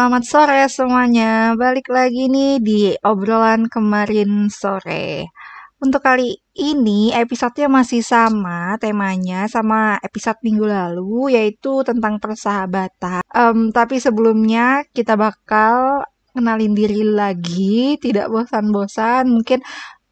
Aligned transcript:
Selamat 0.00 0.24
sore 0.24 0.64
semuanya. 0.72 1.52
Balik 1.60 1.92
lagi 1.92 2.32
nih 2.32 2.56
di 2.56 2.96
obrolan 3.04 3.68
kemarin 3.68 4.48
sore. 4.48 5.28
Untuk 5.76 6.00
kali 6.00 6.40
ini 6.56 7.12
episodenya 7.12 7.68
masih 7.68 8.00
sama 8.00 8.80
temanya 8.80 9.44
sama 9.44 10.00
episode 10.00 10.40
minggu 10.40 10.64
lalu 10.64 11.36
yaitu 11.36 11.84
tentang 11.84 12.16
persahabatan. 12.16 13.20
Um, 13.28 13.76
tapi 13.76 14.00
sebelumnya 14.00 14.88
kita 14.96 15.20
bakal 15.20 16.08
kenalin 16.32 16.72
diri 16.72 17.04
lagi, 17.04 18.00
tidak 18.00 18.32
bosan-bosan. 18.32 19.28
Mungkin 19.28 19.60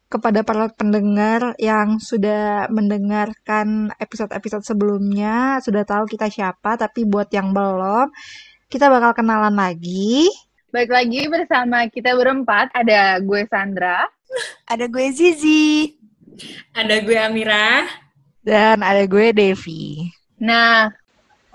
kepada 0.05 0.41
para 0.45 0.69
pendengar 0.69 1.57
yang 1.57 1.97
sudah 1.97 2.69
mendengarkan 2.69 3.89
episode-episode 3.97 4.65
sebelumnya 4.65 5.61
sudah 5.65 5.81
tahu 5.81 6.09
kita 6.09 6.29
siapa 6.29 6.77
tapi 6.77 7.05
buat 7.05 7.33
yang 7.33 7.57
belum 7.57 8.09
kita 8.69 8.85
bakal 8.85 9.17
kenalan 9.17 9.57
lagi. 9.57 10.29
Baik 10.69 10.93
lagi 10.93 11.25
bersama 11.25 11.89
kita 11.89 12.13
berempat. 12.13 12.69
Ada 12.77 13.17
gue 13.17 13.41
Sandra. 13.49 14.05
Ada 14.69 14.85
gue 14.85 15.09
Zizi. 15.09 15.97
Ada 16.77 17.01
gue 17.01 17.17
Amira. 17.17 17.89
Dan 18.45 18.85
ada 18.85 19.01
gue 19.09 19.33
Devi. 19.33 20.05
Nah. 20.37 20.93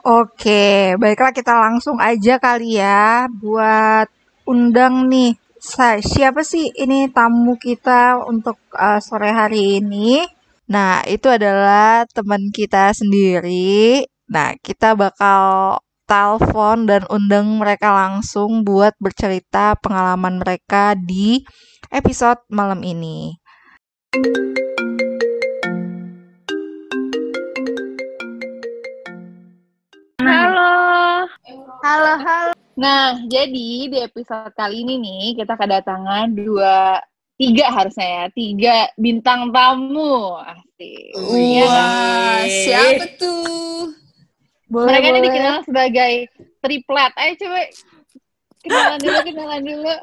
Oke 0.04 0.92
baiklah 1.00 1.32
kita 1.32 1.56
langsung 1.56 1.96
aja 1.96 2.36
kali 2.36 2.76
ya 2.76 3.24
buat 3.30 4.04
undang 4.44 5.08
nih. 5.08 5.32
Siapa 6.04 6.44
sih 6.44 6.68
ini 6.76 7.08
tamu 7.08 7.56
kita 7.56 8.20
untuk 8.20 8.60
uh, 8.76 9.00
sore 9.00 9.32
hari 9.32 9.80
ini? 9.80 10.20
Nah, 10.68 11.00
itu 11.08 11.32
adalah 11.32 12.04
teman 12.12 12.52
kita 12.52 12.92
sendiri. 12.92 14.04
Nah, 14.28 14.52
kita 14.60 14.92
bakal 14.92 15.80
telepon 16.04 16.84
dan 16.84 17.08
undang 17.08 17.56
mereka 17.56 17.88
langsung 17.88 18.60
buat 18.60 18.92
bercerita 19.00 19.72
pengalaman 19.80 20.36
mereka 20.36 20.92
di 20.92 21.40
episode 21.88 22.44
malam 22.52 22.84
ini. 22.84 23.32
Halo. 30.20 30.74
Halo, 31.84 32.12
halo. 32.20 32.52
Nah, 32.76 33.16
jadi 33.30 33.88
di 33.88 33.98
episode 34.02 34.52
kali 34.52 34.84
ini 34.84 35.00
nih 35.00 35.24
kita 35.40 35.56
kedatangan 35.56 36.36
dua 36.36 37.00
tiga 37.34 37.66
harusnya 37.72 38.06
ya 38.06 38.26
tiga 38.34 38.76
bintang 39.00 39.50
tamu 39.54 40.36
asik. 40.42 41.16
Wah, 41.16 41.64
wow, 41.64 42.44
siapa 42.44 43.04
tuh? 43.16 44.03
Boleh, 44.74 44.90
Mereka 44.90 45.06
boleh. 45.06 45.14
ini 45.14 45.26
dikenal 45.30 45.62
sebagai 45.62 46.12
triplet. 46.58 47.12
Ayo 47.14 47.32
coba 47.38 47.62
kenalan 48.58 48.98
dulu, 48.98 49.18
kenalan 49.22 49.62
dulu. 49.62 49.94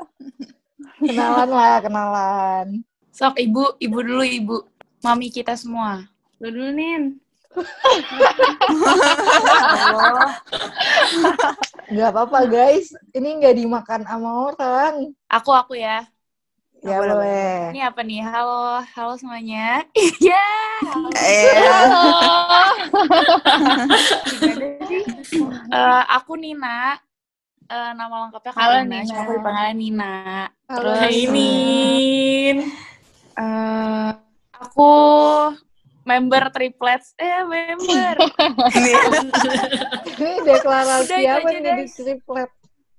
Kenalan 1.03 1.49
lah, 1.51 1.75
kenalan. 1.83 2.79
Sok 3.11 3.35
ibu, 3.35 3.75
ibu 3.83 3.99
dulu 3.99 4.23
ibu. 4.23 4.63
Mami 5.03 5.27
kita 5.27 5.59
semua. 5.59 6.07
Lu 6.39 6.47
dulu 6.47 6.71
Nin. 6.71 7.19
Gak 11.91 12.15
apa-apa 12.15 12.47
guys, 12.47 12.95
ini 13.11 13.43
nggak 13.43 13.59
dimakan 13.59 14.07
sama 14.07 14.47
orang. 14.47 15.11
Aku 15.27 15.51
aku 15.51 15.75
ya. 15.75 16.07
Ya 16.81 16.97
boleh. 16.97 17.13
boleh. 17.13 17.77
Ini 17.77 17.81
apa 17.85 18.01
nih? 18.01 18.25
Halo, 18.25 18.81
halo 18.81 19.13
semuanya. 19.13 19.85
Iya. 20.21 20.49
halo. 20.81 21.09
uh, 25.69 26.03
aku 26.09 26.41
Nina. 26.41 26.97
Uh, 27.69 27.93
nama 27.93 28.25
lengkapnya 28.25 28.51
Halo 28.57 28.81
Nina. 28.81 29.13
Aku 29.13 29.31
dipanggil 29.37 29.73
Nina. 29.77 30.49
Halo. 30.65 30.97
Terus 30.97 31.21
Nin. 31.29 32.57
Uh, 33.37 34.09
aku 34.57 34.93
member 36.01 36.49
triplets 36.49 37.13
eh 37.21 37.45
member 37.45 38.15
ini 40.17 40.33
deklarasi 40.49 41.13
Udah, 41.13 41.37
apa 41.37 41.47
nih 41.53 41.61
di 41.61 41.87
triplet 41.93 42.49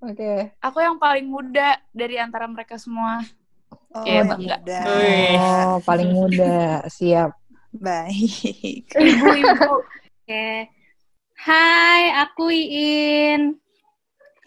oke 0.00 0.14
okay. 0.14 0.54
aku 0.62 0.78
yang 0.80 0.96
paling 1.02 1.26
muda 1.26 1.82
dari 1.90 2.22
antara 2.22 2.46
mereka 2.46 2.78
semua 2.78 3.18
oh, 3.94 4.02
okay, 4.04 4.20
bangga 4.24 4.56
oh 5.36 5.76
paling 5.84 6.10
muda. 6.12 6.84
Siap. 6.88 7.30
Baik. 7.72 8.92
Ibu-ibu. 8.96 9.80
Oke. 9.80 9.84
Okay. 10.28 10.68
hai 11.42 12.02
aku 12.20 12.52
Iin. 12.52 13.56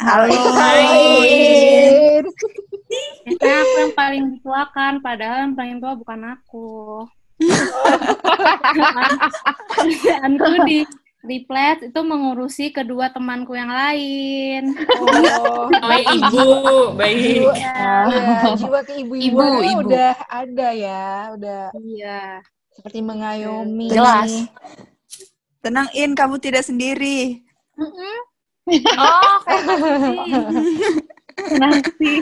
Halo, 0.02 0.26
Iin. 0.30 2.26
Biasanya 3.26 3.58
aku 3.66 3.76
yang 3.82 3.94
paling 3.98 4.24
dituakan, 4.38 5.02
padahal 5.02 5.50
yang 5.50 5.58
paling 5.58 5.82
tua 5.82 5.98
bukan 5.98 6.38
aku. 6.38 7.10
Antu 10.26 10.46
di 10.64 10.88
di 11.26 11.44
plat 11.44 11.82
itu 11.82 12.00
mengurusi 12.06 12.70
kedua 12.70 13.10
temanku 13.10 13.58
yang 13.58 13.74
lain. 13.74 14.78
Oh, 15.02 15.68
baik 15.92 16.06
ibu, 16.08 16.48
baik. 16.94 17.50
Ya, 17.58 18.06
ya, 18.08 18.54
jiwa 18.62 18.80
ke 18.86 18.94
ibu 19.02 19.14
ibu, 19.18 19.42
ibu. 19.42 19.90
udah 19.90 20.14
ada 20.30 20.70
ya, 20.72 21.34
udah. 21.34 21.74
Iya. 21.74 22.46
Seperti 22.78 23.00
mengayomi. 23.02 23.90
Jelas. 23.90 24.48
Tenang 25.66 25.90
In, 25.98 26.14
kamu 26.14 26.38
tidak 26.38 26.62
sendiri. 26.62 27.42
Mm 27.76 27.90
-hmm. 27.90 28.16
Oh, 28.98 29.38
nanti. 31.58 32.14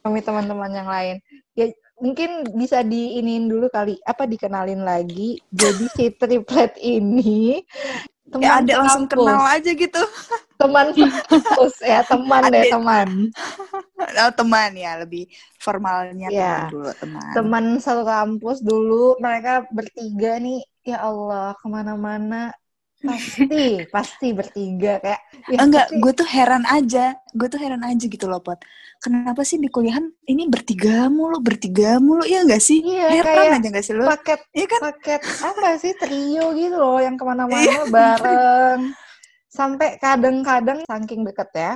Kami 0.00 0.18
teman-teman 0.24 0.72
yang 0.72 0.88
lain. 0.88 1.16
Ya, 1.52 1.72
mungkin 2.00 2.44
bisa 2.56 2.84
diinin 2.84 3.48
dulu 3.48 3.68
kali. 3.72 3.96
Apa 4.04 4.28
dikenalin 4.28 4.84
lagi? 4.84 5.40
Jadi 5.52 5.84
si 5.96 6.04
triplet 6.12 6.76
ini 6.80 7.64
teman 8.26 8.42
ya 8.42 8.58
ada 8.58 8.72
langsung 8.82 9.06
kenal 9.06 9.42
aja 9.46 9.70
gitu. 9.70 10.02
Teman 10.58 10.90
kampus. 10.96 11.74
Ya 11.82 12.02
teman 12.04 12.42
deh 12.50 12.70
teman. 12.70 13.08
Oh, 13.96 14.32
teman 14.32 14.76
ya 14.76 15.02
lebih 15.02 15.28
formalnya 15.60 16.28
ya. 16.28 16.68
teman 16.68 16.72
dulu 16.72 16.90
teman. 17.00 17.28
teman 17.32 17.64
satu 17.80 18.04
kampus 18.04 18.60
dulu. 18.60 19.16
Mereka 19.20 19.72
bertiga 19.72 20.36
nih. 20.40 20.64
Ya 20.86 21.02
Allah 21.02 21.56
ke 21.58 21.66
mana-mana 21.66 22.54
pasti 23.06 23.64
pasti 23.88 24.28
bertiga 24.34 24.98
kayak 24.98 25.20
ya 25.48 25.58
enggak 25.62 25.86
gue 25.94 26.12
tuh 26.12 26.28
heran 26.28 26.64
aja 26.66 27.14
gue 27.32 27.48
tuh 27.48 27.60
heran 27.60 27.82
aja 27.84 28.04
gitu 28.04 28.26
loh 28.26 28.40
pot. 28.42 28.58
Kenapa 28.96 29.44
sih 29.44 29.60
di 29.60 29.68
kuliahan 29.68 30.08
ini 30.24 30.48
bertiga 30.48 31.12
mulu 31.12 31.38
bertiga 31.44 32.00
mulu 32.00 32.24
ya 32.24 32.42
enggak 32.42 32.64
sih? 32.64 32.80
Iya, 32.80 33.22
heran 33.22 33.34
kayak 33.36 33.52
aja 33.60 33.68
enggak 33.68 33.84
sih 33.84 33.94
lo 33.94 34.04
paket 34.08 34.40
iya 34.56 34.66
kan? 34.66 34.80
paket 34.90 35.20
apa 35.44 35.68
sih 35.76 35.92
trio 35.94 36.46
gitu 36.56 36.76
loh 36.76 36.98
yang 36.98 37.14
ke 37.14 37.24
mana-mana 37.24 37.60
iya. 37.60 37.80
bareng. 37.86 38.80
Sampai 39.52 39.96
kadang-kadang 40.00 40.84
saking 40.84 41.24
deket 41.24 41.50
ya 41.54 41.72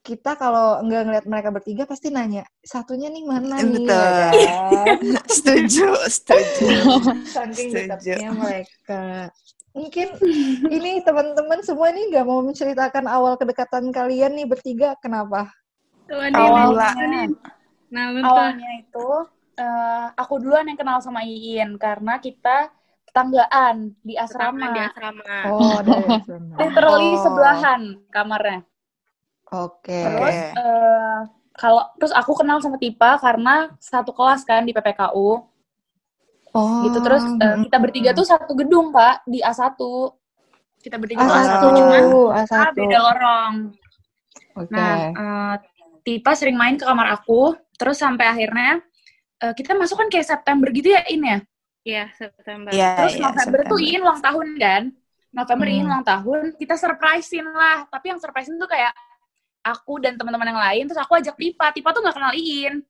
kita 0.00 0.32
kalau 0.40 0.80
nggak 0.80 1.02
ngeliat 1.04 1.26
mereka 1.28 1.48
bertiga 1.52 1.84
pasti 1.84 2.08
nanya 2.08 2.40
satunya 2.64 3.12
nih 3.12 3.24
mana 3.28 3.60
nih? 3.60 3.84
Betul. 3.84 4.10
Ya 4.16 4.30
kan? 4.32 4.96
setuju 5.36 5.88
setuju. 6.08 6.68
Saking 7.28 7.68
dekatnya 7.76 8.30
mereka 8.32 9.28
mungkin 9.70 10.18
ini 10.66 11.00
teman-teman 11.06 11.62
semua 11.62 11.94
ini 11.94 12.10
nggak 12.10 12.26
mau 12.26 12.42
menceritakan 12.42 13.06
awal 13.06 13.38
kedekatan 13.38 13.94
kalian 13.94 14.34
nih 14.34 14.46
bertiga 14.46 14.98
kenapa? 14.98 15.50
Awalnya, 16.10 17.30
nah, 17.94 18.10
awalnya 18.18 18.70
itu 18.82 19.08
uh, 19.60 20.06
aku 20.18 20.42
duluan 20.42 20.66
yang 20.66 20.78
kenal 20.78 20.98
sama 20.98 21.22
Iin 21.22 21.78
karena 21.78 22.18
kita 22.18 22.74
tetanggaan 23.10 23.94
di 24.02 24.14
asrama. 24.14 24.70
Di 24.70 24.80
asrama. 24.90 25.22
Oh, 25.50 25.78
dari 25.82 26.06
asrama. 26.22 26.54
Literally 26.58 27.10
oh. 27.14 27.20
sebelahan 27.22 27.80
kamarnya. 28.10 28.60
Oke. 29.50 29.90
Okay. 29.90 30.06
Terus 30.06 30.38
uh, 30.58 31.18
kalau 31.58 31.82
terus 31.98 32.14
aku 32.14 32.32
kenal 32.38 32.62
sama 32.62 32.78
Tipa 32.78 33.18
karena 33.18 33.74
satu 33.82 34.14
kelas 34.14 34.46
kan 34.46 34.62
di 34.62 34.70
PPKU. 34.70 35.49
Oh. 36.50 36.82
Gitu 36.86 36.98
terus 36.98 37.22
uh, 37.22 37.56
kita 37.62 37.76
bertiga 37.78 38.10
tuh 38.10 38.26
satu 38.26 38.52
gedung, 38.58 38.90
Pak, 38.90 39.26
di 39.26 39.38
A1. 39.38 39.78
Kita 40.80 40.96
bertiga 40.96 41.22
A1, 41.22 41.60
A1 41.60 41.64
cuman 41.76 42.04
A1. 42.42 42.72
beda 42.74 42.98
lorong. 42.98 43.54
Okay. 44.56 44.74
Nah, 44.74 44.94
uh, 45.14 45.54
Tipa 46.00 46.32
sering 46.34 46.56
main 46.56 46.74
ke 46.80 46.82
kamar 46.82 47.12
aku, 47.12 47.54
terus 47.76 48.00
sampai 48.00 48.26
akhirnya 48.26 48.80
uh, 49.44 49.52
kita 49.52 49.76
masuk 49.76 50.00
kan 50.00 50.08
kayak 50.10 50.26
September 50.26 50.68
gitu 50.72 50.90
ya, 50.90 51.04
In 51.12 51.22
ya? 51.22 51.38
Iya, 51.80 52.04
September. 52.16 52.70
Yeah, 52.74 52.96
terus 52.98 53.14
yeah, 53.16 53.24
November 53.30 53.60
September. 53.62 53.70
tuh 53.70 53.80
In 53.80 54.00
ulang 54.02 54.20
tahun 54.20 54.48
kan? 54.58 54.82
November 55.30 55.66
hmm. 55.70 55.76
In 55.76 55.86
ulang 55.86 56.04
tahun, 56.04 56.40
kita 56.58 56.74
surprisein 56.74 57.46
lah. 57.46 57.86
Tapi 57.86 58.06
yang 58.10 58.18
surprisein 58.18 58.58
tuh 58.58 58.66
kayak 58.66 58.90
aku 59.62 60.00
dan 60.00 60.16
teman-teman 60.18 60.50
yang 60.50 60.60
lain, 60.60 60.82
terus 60.90 60.98
aku 60.98 61.20
ajak 61.20 61.36
Tipa. 61.38 61.70
Tipa 61.70 61.94
tuh 61.94 62.02
gak 62.02 62.16
kenal 62.16 62.34
In. 62.34 62.82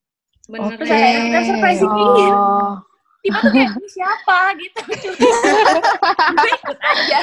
Bener. 0.48 0.74
Okay. 0.74 0.86
Terus 0.86 0.90
kita 1.28 1.40
surprisein 1.50 1.90
oh. 1.90 2.16
In 2.16 2.34
tiba 3.20 3.38
tuh 3.38 3.52
kayak 3.52 3.70
ini 3.76 3.88
siapa 3.88 4.38
gitu 4.56 4.80
gue 6.40 6.50
ikut 6.56 6.78
aja 6.80 7.18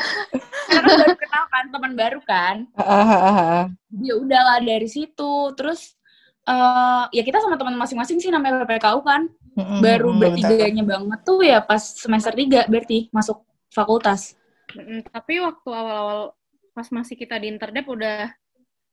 karena 0.67 0.87
baru 0.93 1.15
kenal 1.17 1.43
kan 1.47 1.65
teman 1.69 1.93
baru 1.97 2.19
kan. 2.21 2.55
Ah. 2.77 3.65
Ya 3.97 4.13
udahlah 4.15 4.61
dari 4.61 4.85
situ. 4.85 5.33
Terus 5.57 5.97
eh 6.45 7.03
ya 7.11 7.23
kita 7.25 7.41
sama 7.41 7.57
teman 7.57 7.75
masing-masing 7.75 8.21
sih 8.21 8.29
namanya 8.29 8.61
PPKU 8.63 9.01
kan. 9.01 9.25
Mm-mm, 9.57 9.81
Baru 9.81 10.13
bertiganya 10.13 10.85
banget 10.85 11.19
tuh 11.25 11.41
ya 11.41 11.57
pas 11.59 11.81
semester 11.81 12.29
3 12.29 12.69
berarti 12.69 13.09
masuk 13.09 13.41
fakultas. 13.73 14.37
Mm, 14.77 15.01
tapi 15.09 15.41
waktu 15.41 15.69
awal-awal 15.71 16.37
pas 16.71 16.87
masih 16.93 17.17
kita 17.17 17.41
di 17.41 17.49
interdep 17.49 17.89
udah 17.89 18.29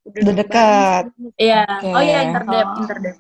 Udah 0.05 0.35
dekat. 0.37 1.05
banget. 1.13 1.33
Iya. 1.37 1.65
Oh 1.85 2.01
iya 2.01 2.19
interdep, 2.29 2.67
Oh. 2.67 2.81
interdep. 2.81 3.17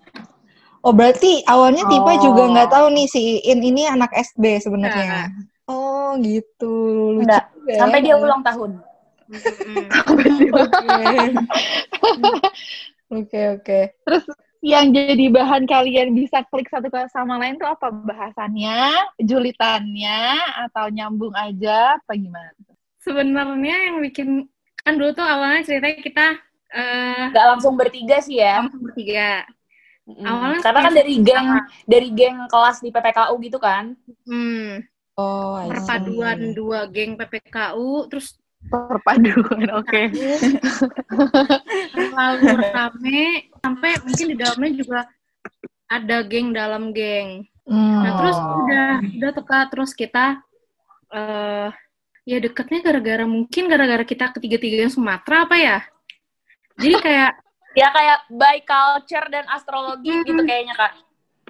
Oh 0.84 0.92
berarti 0.92 1.40
awalnya 1.48 1.88
Tipa 1.88 2.12
Oh. 2.12 2.20
juga 2.20 2.42
nggak 2.52 2.68
tahu 2.70 2.86
nih 2.92 3.06
si 3.08 3.40
In 3.40 3.64
ini 3.64 3.88
anak 3.88 4.12
SB 4.12 4.60
sebenarnya. 4.60 5.32
Oh 5.64 6.12
gitu. 6.20 6.74
Lucu 7.16 7.24
ya. 7.24 7.80
Sampai 7.80 8.04
dia 8.04 8.20
ulang 8.20 8.44
tahun. 8.44 8.84
Oke 13.08 13.40
oke. 13.60 13.80
Terus 14.04 14.24
yang 14.64 14.96
jadi 14.96 15.28
bahan 15.28 15.68
kalian 15.68 16.16
bisa 16.16 16.40
klik 16.48 16.72
satu 16.72 16.88
ke 16.88 17.04
sama 17.12 17.36
lain 17.36 17.60
tuh 17.60 17.68
apa 17.68 17.92
bahasannya, 17.92 18.96
julitannya, 19.20 20.40
atau 20.66 20.88
nyambung 20.88 21.36
aja, 21.36 22.00
apa 22.00 22.16
gimana? 22.16 22.48
Sebenarnya 23.04 23.92
yang 23.92 24.00
bikin 24.00 24.48
kan 24.80 24.96
dulu 24.96 25.12
tuh 25.12 25.24
awalnya 25.24 25.64
ceritanya 25.68 26.00
kita 26.00 26.26
eh 26.74 27.28
Gak 27.30 27.46
langsung 27.54 27.76
bertiga 27.76 28.18
sih 28.24 28.40
ya. 28.40 28.64
langsung 28.64 28.82
bertiga. 28.82 29.44
Mm. 30.04 30.20
Awalnya 30.20 30.60
Karena 30.60 30.80
kan 30.84 30.92
dari 30.92 31.14
geng 31.24 31.48
dari 31.88 32.08
geng 32.12 32.36
kelas 32.52 32.84
di 32.84 32.92
PPKU 32.92 33.34
gitu 33.40 33.56
kan. 33.56 33.96
Hmm, 34.28 34.84
Oh, 35.14 35.56
I 35.56 35.64
see. 35.64 35.70
perpaduan 35.72 36.38
dua 36.52 36.90
geng 36.90 37.16
PPKU 37.16 38.10
terus 38.10 38.36
Perpaduan, 38.64 39.68
oke. 39.76 40.02
terlalu 41.92 42.48
rame 42.64 43.20
sampai 43.60 43.90
mungkin 44.00 44.26
di 44.32 44.36
dalamnya 44.36 44.70
juga 44.72 45.00
ada 45.86 46.16
geng 46.24 46.52
dalam 46.52 46.90
geng. 46.90 47.44
Hmm. 47.64 48.00
Nah, 48.04 48.12
terus 48.20 48.36
Oh. 48.36 48.64
udah 48.64 48.90
udah 49.04 49.30
teka 49.32 49.60
terus 49.68 49.92
kita 49.92 50.40
eh 51.12 51.68
ya 52.24 52.36
deketnya 52.40 52.80
gara-gara 52.80 53.24
mungkin 53.28 53.68
gara-gara 53.68 54.04
kita 54.04 54.32
ketiga-tiganya 54.32 54.88
Sumatera 54.88 55.44
apa 55.44 55.56
ya? 55.56 55.78
Jadi 56.80 56.96
kayak 56.98 57.32
Ya 57.74 57.90
kayak 57.90 58.18
by 58.30 58.58
culture 58.62 59.26
dan 59.34 59.44
astrologi 59.50 60.14
gitu 60.22 60.42
kayaknya 60.46 60.74
kak. 60.78 60.92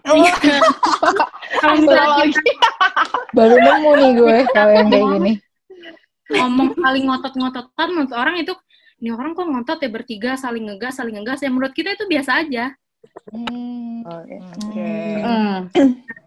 iya. 0.05 0.37
kalau 1.65 1.81
misalnya 1.81 2.29
kita 2.29 2.69
Baru 3.33 3.57
nemu 3.57 3.91
nih 3.97 4.11
gue 4.21 4.37
kalau 4.53 4.73
yang 4.77 4.89
kayak 4.93 5.07
gini. 5.17 5.33
ngomong 6.29 6.77
saling 6.77 7.05
ngotot-ngototan 7.09 7.89
menurut 7.93 8.13
orang 8.13 8.37
itu 8.37 8.53
ini 9.01 9.13
orang 9.13 9.33
kok 9.33 9.49
ngotot 9.49 9.79
ya 9.81 9.89
bertiga 9.93 10.31
saling 10.37 10.65
ngegas 10.69 11.01
saling 11.01 11.17
ngegas 11.21 11.41
ya 11.45 11.49
menurut 11.49 11.73
kita 11.73 11.97
itu 11.97 12.05
biasa 12.09 12.45
aja 12.45 12.77
Hmm. 13.29 14.01
Oke. 14.09 14.89
Hmm. 15.21 15.69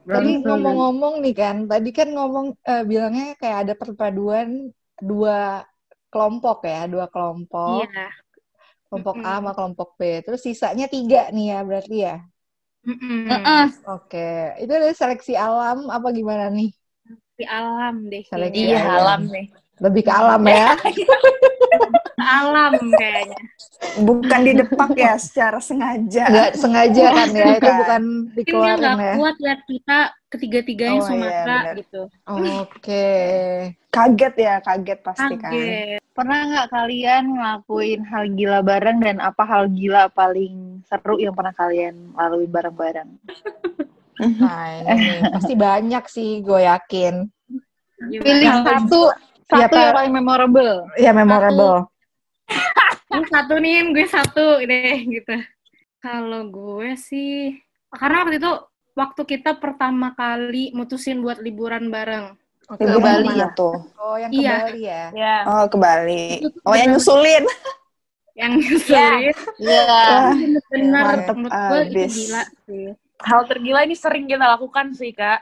Tadi 0.05 0.31
ngomong-ngomong 0.45 1.25
nih 1.25 1.33
kan, 1.33 1.65
tadi 1.65 1.89
kan 1.89 2.13
ngomong 2.13 2.53
eh, 2.63 2.83
bilangnya 2.85 3.33
kayak 3.41 3.57
ada 3.65 3.73
perpaduan 3.73 4.69
dua 5.01 5.65
kelompok 6.13 6.63
ya, 6.69 6.85
dua 6.85 7.09
kelompok, 7.09 7.81
iya 7.89 8.07
kelompok 8.87 9.17
A 9.21 9.21
Mm-mm. 9.21 9.35
sama 9.39 9.51
kelompok 9.57 9.89
B. 9.99 10.01
Terus 10.25 10.41
sisanya 10.47 10.85
tiga 10.87 11.29
nih 11.35 11.45
ya 11.53 11.59
berarti 11.67 11.95
ya. 12.07 12.15
Heeh. 13.29 13.65
Oke, 13.87 14.27
itu 14.63 14.71
ada 14.71 14.89
seleksi 14.95 15.33
alam 15.35 15.77
apa 15.91 16.07
gimana 16.17 16.47
nih? 16.51 16.71
di 17.37 17.45
alam 17.45 18.09
deh 18.09 18.25
Seleksi. 18.25 18.73
Iya 18.73 18.81
alam. 18.81 18.97
alam 18.97 19.21
nih. 19.29 19.45
Lebih 19.77 20.01
ke 20.09 20.11
alam 20.11 20.41
ya? 20.49 20.73
alam 22.41 22.73
kayaknya 22.97 23.37
Bukan 24.01 24.39
di 24.41 24.51
depak 24.57 24.89
ya 24.97 25.13
secara 25.21 25.61
sengaja. 25.61 26.25
Nggak 26.33 26.51
sengaja 26.57 27.03
kan 27.13 27.27
ya? 27.29 27.45
Itu 27.53 27.69
Bukan. 27.69 28.03
dikeluarin 28.33 28.81
nggak 28.81 28.97
ya? 28.97 29.15
kuat 29.21 29.35
lihat 29.37 29.61
kita 29.69 29.99
ketiga-tiganya 30.27 30.99
Oh, 30.99 31.03
iya, 31.03 31.09
Sumatera 31.09 31.55
benar. 31.63 31.75
gitu 31.79 32.01
Oke. 32.27 33.07
Kaget 33.97 34.33
ya, 34.37 34.55
kaget 34.61 34.99
pasti 35.01 35.33
kan. 35.41 35.51
kaget 35.57 35.99
Pernah 36.13 36.39
nggak 36.49 36.67
kalian 36.69 37.23
ngelakuin 37.33 38.01
hal 38.05 38.23
gila 38.29 38.59
bareng 38.61 38.97
dan 39.01 39.17
apa 39.17 39.41
hal 39.41 39.69
gila 39.69 40.09
paling 40.11 40.81
seru 40.85 41.17
yang 41.17 41.33
pernah 41.33 41.53
kalian 41.53 42.13
lalui 42.13 42.45
bareng-bareng? 42.45 43.09
Nah, 44.17 44.81
ini 44.81 45.29
pasti 45.29 45.53
banyak 45.53 46.09
sih, 46.09 46.41
gue 46.41 46.65
yakin. 46.65 47.29
Pilih 48.01 48.49
satu, 48.65 49.13
satu 49.45 49.61
Siapa? 49.61 49.77
yang 49.77 49.93
paling 49.93 50.13
memorable. 50.17 50.89
Ya, 50.97 51.13
memorable. 51.13 51.85
Ini 53.13 53.25
satu 53.29 53.61
nih 53.61 53.93
gue 53.93 54.05
satu 54.09 54.57
deh 54.65 54.97
gitu 55.05 55.37
kalau 56.01 56.49
gue 56.49 56.97
sih 56.97 57.61
karena 57.93 58.25
waktu 58.25 58.41
itu 58.41 58.51
waktu 58.97 59.21
kita 59.29 59.61
pertama 59.61 60.17
kali 60.17 60.73
mutusin 60.73 61.21
buat 61.21 61.37
liburan 61.37 61.93
bareng 61.93 62.33
Oke, 62.67 62.83
Liburan 62.83 63.23
Bali 63.23 63.39
ya? 63.39 63.47
tuh? 63.55 63.79
Oh, 63.95 64.19
yang 64.19 64.27
ke 64.27 64.43
Iya. 64.43 64.55
Bali 64.59 64.81
ya? 64.83 65.03
Ya. 65.15 65.37
Oh, 65.47 65.63
ke 65.71 65.77
Bali. 65.79 66.25
Oh, 66.67 66.75
yang 66.75 66.91
nyusulin. 66.91 67.45
yang 68.35 68.51
nyusulin 68.59 69.31
Iya. 69.55 69.87
Wah, 70.11 70.35
bener 70.67 71.05
mantep 71.07 71.35
menurut 71.39 71.55
gue 71.55 71.79
itu 71.87 72.27
gila 72.27 72.43
sih 72.67 72.87
Hal 73.17 73.41
tergila 73.47 73.79
ini 73.87 73.95
sering 73.95 74.27
kita 74.27 74.45
lakukan 74.45 74.91
sih 74.93 75.15
kak. 75.15 75.41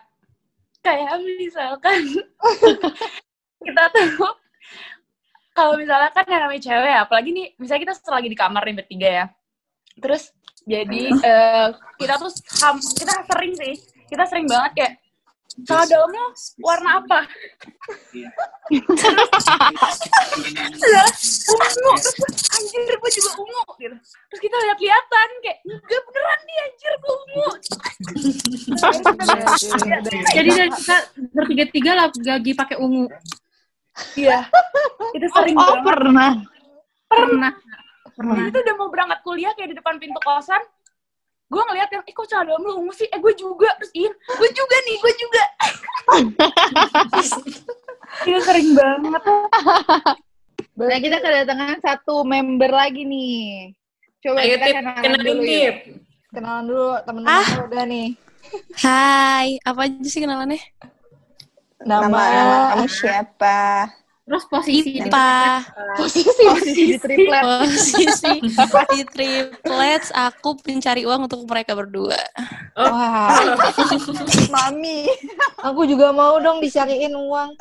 Kayak 0.86 1.18
misalkan 1.42 1.98
kita 3.66 3.84
tuh 3.90 4.32
kalau 5.58 5.80
misalnya 5.82 6.14
kan 6.14 6.24
yang 6.30 6.46
namanya 6.46 6.62
cewek 6.62 6.92
ya, 6.94 7.00
apalagi 7.04 7.30
nih 7.34 7.48
misalnya 7.58 7.82
kita 7.90 7.94
lagi 8.14 8.28
di 8.30 8.38
kamar 8.38 8.62
nih 8.70 8.76
bertiga 8.80 9.10
ya. 9.10 9.26
Terus 9.98 10.30
jadi 10.66 11.02
eh, 11.30 11.68
kita 11.96 12.14
tuh 12.18 12.32
ham- 12.60 12.82
kita 12.82 13.14
sering 13.24 13.54
sih, 13.54 13.74
kita 14.06 14.24
sering 14.26 14.46
banget 14.46 14.72
kayak 14.76 14.94
celana 15.56 15.88
dalamnya 15.88 16.26
warna 16.60 16.90
apa? 17.00 17.20
Terus 20.76 21.16
ungu, 21.56 21.92
terus 21.96 22.16
anjir 22.52 22.92
gue 22.92 23.12
juga 23.14 23.32
ungu 23.40 23.64
gitu. 23.78 23.96
Terus 23.96 24.42
kita 24.42 24.56
lihat-lihatan 24.58 25.30
kayak 25.40 25.58
enggak 25.64 26.02
beneran 26.04 26.40
nih 26.44 26.58
anjir 26.60 26.92
gue 26.98 27.14
ungu. 27.16 27.48
jadi 30.36 30.50
dari 30.52 30.72
kita 30.76 30.98
bertiga-tiga 31.32 31.92
lagi 32.04 32.52
pakai 32.52 32.76
ungu 32.76 33.08
Iya. 34.20 34.52
Itu 35.16 35.28
sering 35.32 35.56
Oh, 35.56 35.72
banget. 35.72 35.88
pernah. 35.88 36.32
pernah 37.06 37.54
Pernah. 38.16 38.48
Itu 38.48 38.58
udah 38.64 38.76
mau 38.80 38.88
berangkat 38.88 39.20
kuliah 39.22 39.52
kayak 39.54 39.70
di 39.72 39.78
depan 39.78 40.00
pintu 40.00 40.20
kosan. 40.24 40.64
Gue 41.46 41.62
ngeliat 41.62 41.94
yang, 41.94 42.02
eh 42.08 42.14
kok 42.16 42.26
celana 42.26 42.50
dalam 42.50 42.66
lu 42.66 42.74
ungu 42.82 42.94
sih? 42.96 43.06
Eh 43.06 43.20
gue 43.22 43.34
juga. 43.38 43.70
Terus 43.78 43.92
Ian, 43.94 44.14
gue 44.16 44.50
juga 44.50 44.76
nih, 44.82 44.96
gue 44.98 45.14
juga. 45.14 45.44
Itu 48.26 48.40
sering 48.42 48.70
banget. 48.74 49.24
Nah, 50.76 51.00
kita 51.00 51.18
kedatangan 51.22 51.80
satu 51.84 52.26
member 52.26 52.72
lagi 52.74 53.06
nih. 53.06 53.72
Coba 54.26 54.42
Ayo, 54.42 54.58
kita 54.58 54.66
Tip. 54.66 54.76
kenalan 54.82 55.04
Kenalin, 55.06 55.28
dulu 55.30 55.44
ya. 55.46 55.54
Tip. 55.54 55.76
Kenalan 56.34 56.64
dulu 56.66 56.90
temen-temen 57.06 57.46
lo 57.46 57.64
udah 57.70 57.84
nih. 57.86 58.08
Hai, 58.78 59.48
apa 59.62 59.80
aja 59.86 60.08
sih 60.10 60.22
kenalannya? 60.22 60.62
Nama, 61.86 62.10
Nama 62.10 62.20
nama 62.34 62.58
kamu 62.74 62.88
siapa? 62.90 63.60
Terus 64.26 64.44
posisi 64.50 64.90
di 64.90 65.06
Tipa. 65.06 65.62
Posisi 65.94 66.42
posisi 66.50 66.82
di 66.90 66.98
triplet. 66.98 67.44
Posisi 67.46 68.32
di 68.42 69.02
triplets, 69.06 70.10
aku 70.28 70.58
pencari 70.58 71.06
uang 71.06 71.30
untuk 71.30 71.46
mereka 71.46 71.78
berdua. 71.78 72.18
Wah, 72.74 73.38
Mami. 74.54 75.06
aku 75.62 75.86
juga 75.86 76.10
mau 76.10 76.42
dong 76.42 76.58
dicariin 76.58 77.14
uang. 77.14 77.54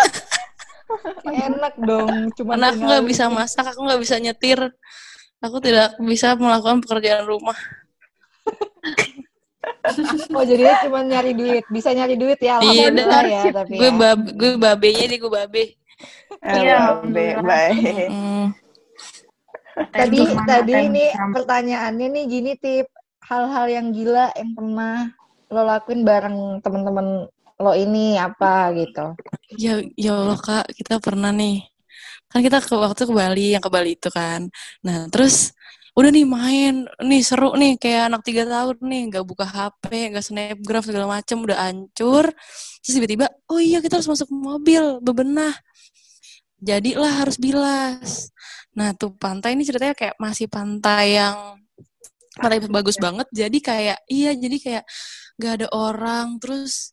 Enak 1.28 1.74
dong, 1.84 2.32
cuma 2.32 2.56
Karena 2.56 2.66
aku 2.72 2.80
nggak 2.80 3.04
bisa 3.04 3.24
masak, 3.28 3.64
aku 3.68 3.80
nggak 3.84 4.00
bisa 4.00 4.16
nyetir. 4.16 4.60
Aku 5.44 5.60
tidak 5.60 6.00
bisa 6.00 6.32
melakukan 6.40 6.80
pekerjaan 6.80 7.28
rumah. 7.28 7.56
Oh 10.32 10.44
jadi 10.44 10.88
cuma 10.88 11.04
nyari 11.04 11.36
duit, 11.36 11.64
bisa 11.68 11.92
nyari 11.92 12.16
duit 12.16 12.40
ya, 12.40 12.56
Iya, 12.60 12.88
alhamdulillah 12.88 13.22
ya. 13.28 13.42
Tapi 13.52 13.76
Gue 13.76 13.90
ya. 13.92 13.96
bab, 13.96 14.20
gue 14.32 14.50
babenya 14.56 15.04
nih, 15.12 15.18
gue 15.20 15.30
babe. 15.32 15.64
Iya, 16.44 17.00
baik. 17.40 18.08
Hmm. 18.10 18.46
tadi 19.90 20.22
tadi 20.46 20.72
ini 20.86 21.06
pertanyaannya 21.10 22.06
nih 22.14 22.24
gini 22.30 22.52
tip, 22.54 22.86
hal-hal 23.26 23.66
yang 23.66 23.90
gila 23.90 24.30
yang 24.38 24.54
pernah 24.54 25.10
lo 25.50 25.62
lakuin 25.66 26.02
bareng 26.06 26.62
temen-temen 26.62 27.26
lo 27.58 27.72
ini 27.74 28.18
apa 28.18 28.74
gitu. 28.74 29.14
Ya, 29.54 29.78
ya 29.94 30.12
Allah 30.18 30.38
kak, 30.38 30.74
kita 30.74 30.98
pernah 30.98 31.30
nih. 31.30 31.62
Kan 32.26 32.42
kita 32.42 32.58
ke 32.58 32.74
waktu 32.74 33.06
ke 33.06 33.14
Bali, 33.14 33.54
yang 33.54 33.62
ke 33.62 33.70
Bali 33.70 33.94
itu 33.94 34.10
kan. 34.10 34.50
Nah, 34.82 35.06
terus 35.06 35.54
udah 35.94 36.10
nih 36.10 36.26
main, 36.26 36.74
nih 37.06 37.22
seru 37.22 37.54
nih 37.54 37.78
kayak 37.78 38.10
anak 38.10 38.26
tiga 38.26 38.42
tahun 38.42 38.82
nih, 38.82 39.02
nggak 39.14 39.24
buka 39.24 39.46
HP, 39.46 40.10
nggak 40.10 40.24
snapgram 40.26 40.82
segala 40.82 41.06
macem, 41.06 41.38
udah 41.38 41.58
hancur. 41.70 42.34
Terus 42.82 42.94
tiba-tiba, 42.98 43.30
oh 43.46 43.62
iya 43.62 43.78
kita 43.78 44.02
harus 44.02 44.10
masuk 44.10 44.26
mobil, 44.34 44.98
bebenah. 44.98 45.54
Jadilah 46.64 47.12
harus 47.20 47.36
bilas. 47.36 48.32
Nah 48.72 48.96
tuh 48.96 49.12
pantai 49.12 49.52
ini 49.52 49.68
ceritanya 49.68 49.92
kayak 49.92 50.16
masih 50.16 50.48
pantai 50.48 51.20
yang 51.20 51.60
pantai 52.40 52.64
bagus 52.72 52.96
banget. 52.96 53.28
Jadi 53.30 53.58
kayak 53.60 53.98
iya 54.08 54.32
jadi 54.32 54.56
kayak 54.56 54.84
gak 55.36 55.52
ada 55.60 55.68
orang. 55.76 56.40
Terus 56.40 56.88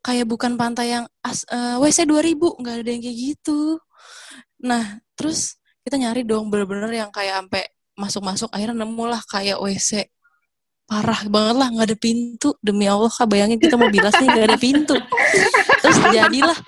kayak 0.00 0.26
bukan 0.28 0.56
pantai 0.56 0.96
yang 0.96 1.04
as, 1.20 1.44
uh, 1.52 1.76
WC 1.80 2.08
2000 2.08 2.60
nggak 2.60 2.76
ada 2.80 2.90
yang 2.92 3.02
kayak 3.04 3.18
gitu. 3.32 3.60
Nah 4.64 5.00
terus 5.16 5.60
kita 5.84 6.00
nyari 6.00 6.24
dong 6.24 6.48
bener-bener 6.48 6.88
yang 6.92 7.10
kayak 7.12 7.44
sampai 7.44 7.64
masuk-masuk 7.94 8.48
akhirnya 8.50 8.84
nemu 8.84 9.04
lah 9.06 9.22
kayak 9.28 9.60
WC 9.60 10.08
parah 10.84 11.20
banget 11.26 11.56
lah 11.56 11.68
nggak 11.72 11.86
ada 11.90 11.98
pintu. 11.98 12.48
Demi 12.60 12.84
Allah 12.88 13.08
kak 13.08 13.28
bayangin 13.28 13.58
kita 13.58 13.74
mau 13.80 13.88
bilas 13.88 14.14
nih 14.20 14.28
nggak 14.28 14.46
ada 14.48 14.58
pintu. 14.60 14.96
Terus 15.80 15.98
jadilah. 16.12 16.58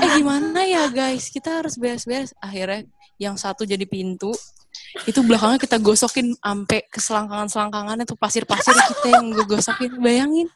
Eh 0.00 0.08
gimana 0.16 0.60
ya 0.64 0.84
guys? 0.88 1.28
Kita 1.28 1.62
harus 1.62 1.76
beres-beres. 1.76 2.32
Akhirnya 2.40 2.88
yang 3.20 3.36
satu 3.36 3.66
jadi 3.66 3.84
pintu 3.84 4.32
itu 5.04 5.20
belakangnya 5.20 5.60
kita 5.60 5.76
gosokin 5.78 6.34
sampai 6.38 6.80
ke 6.88 6.98
selangkangan-selangkangan 6.98 8.02
itu 8.02 8.14
pasir-pasir 8.16 8.72
kita 8.72 9.06
yang 9.14 9.26
gue 9.32 9.46
gosokin 9.46 9.92
bayangin. 10.00 10.48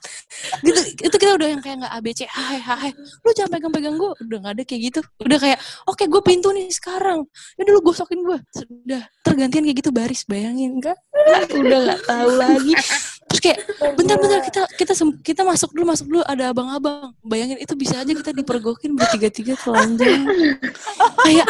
Gitu 0.64 0.81
itu 1.04 1.16
kita 1.16 1.33
udah 1.37 1.49
yang 1.52 1.61
kayak 1.61 1.76
nggak 1.85 1.92
ABC 2.00 2.21
hai 2.26 2.59
hai 2.59 2.90
lu 2.97 3.31
jangan 3.37 3.50
pegang-pegang 3.59 3.95
gue 4.00 4.11
udah 4.25 4.38
nggak 4.42 4.54
ada 4.59 4.62
kayak 4.64 4.81
gitu. 4.92 5.00
Udah 5.23 5.38
kayak 5.38 5.59
oke 5.87 5.97
okay, 6.00 6.07
gue 6.09 6.23
pintu 6.25 6.49
nih 6.50 6.69
sekarang. 6.73 7.28
Ya 7.61 7.62
dulu 7.69 7.92
gosokin 7.92 8.21
gue 8.25 8.38
sudah 8.57 9.02
tergantian 9.21 9.64
kayak 9.69 9.78
gitu 9.85 9.90
baris 9.92 10.25
bayangin 10.25 10.81
kan? 10.81 10.97
Udah 11.62 11.78
nggak 11.87 12.02
tahu 12.09 12.31
lagi 12.40 12.75
kayak 13.43 13.59
bentar-bentar 13.99 14.41
kita 14.47 14.63
kita 14.79 14.93
kita 15.21 15.43
masuk 15.43 15.75
dulu 15.75 15.91
masuk 15.91 16.07
dulu 16.07 16.23
ada 16.25 16.55
abang-abang 16.55 17.11
bayangin 17.27 17.59
itu 17.59 17.75
bisa 17.75 17.99
aja 17.99 18.13
kita 18.15 18.31
dipergokin 18.31 18.95
bertiga-tiga 18.95 19.59
telanjang 19.59 20.23
kayak 21.27 21.49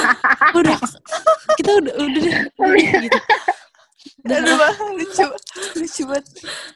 udah 0.56 0.78
kita 1.60 1.70
udah 1.84 1.94
udah 2.00 2.20
deh 2.24 2.36
gitu. 3.04 3.20
Aduh, 4.22 4.54
lucu, 4.94 5.26
lucu 5.82 6.02
banget. 6.06 6.26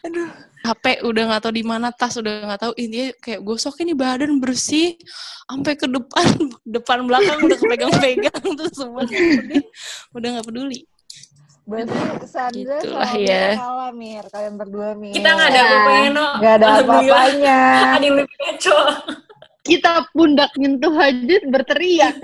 Aduh. 0.02 0.30
HP 0.66 0.98
udah 1.06 1.22
nggak 1.30 1.42
tahu 1.46 1.54
di 1.54 1.62
mana, 1.62 1.94
tas 1.94 2.18
udah 2.18 2.42
nggak 2.42 2.58
tahu. 2.58 2.72
Intinya 2.74 3.08
kayak 3.22 3.40
gosok 3.46 3.86
ini 3.86 3.94
badan 3.94 4.42
bersih, 4.42 4.98
sampai 5.46 5.78
ke 5.78 5.86
depan, 5.86 6.26
depan 6.74 7.06
belakang 7.06 7.38
udah 7.46 7.54
kepegang-pegang 7.54 8.42
tuh 8.42 8.70
semua. 8.74 9.06
Udah 10.10 10.28
nggak 10.34 10.46
peduli. 10.46 10.90
Berarti 11.66 11.92
Sandra 12.24 12.78
Gitu 12.78 12.88
sama 12.88 13.02
lah 13.02 13.12
ya. 13.18 13.44
kalah, 13.58 13.90
Mir. 13.90 14.24
Kalian 14.24 14.54
berdua, 14.54 14.88
Mir. 14.94 15.10
Kita 15.10 15.28
nggak 15.28 15.48
ada 15.48 15.60
apa-apanya, 15.60 16.08
no. 16.08 16.26
Nggak 16.38 16.54
ada 16.54 16.66
apa-apanya. 16.78 17.58
Ada 17.92 18.04
yang 18.04 18.16
lebih 18.16 18.36
keco. 18.38 18.78
Kita 19.60 19.90
pundak 20.10 20.54
nyentuh 20.54 20.94
hajat 20.94 21.42
berteriak. 21.44 22.14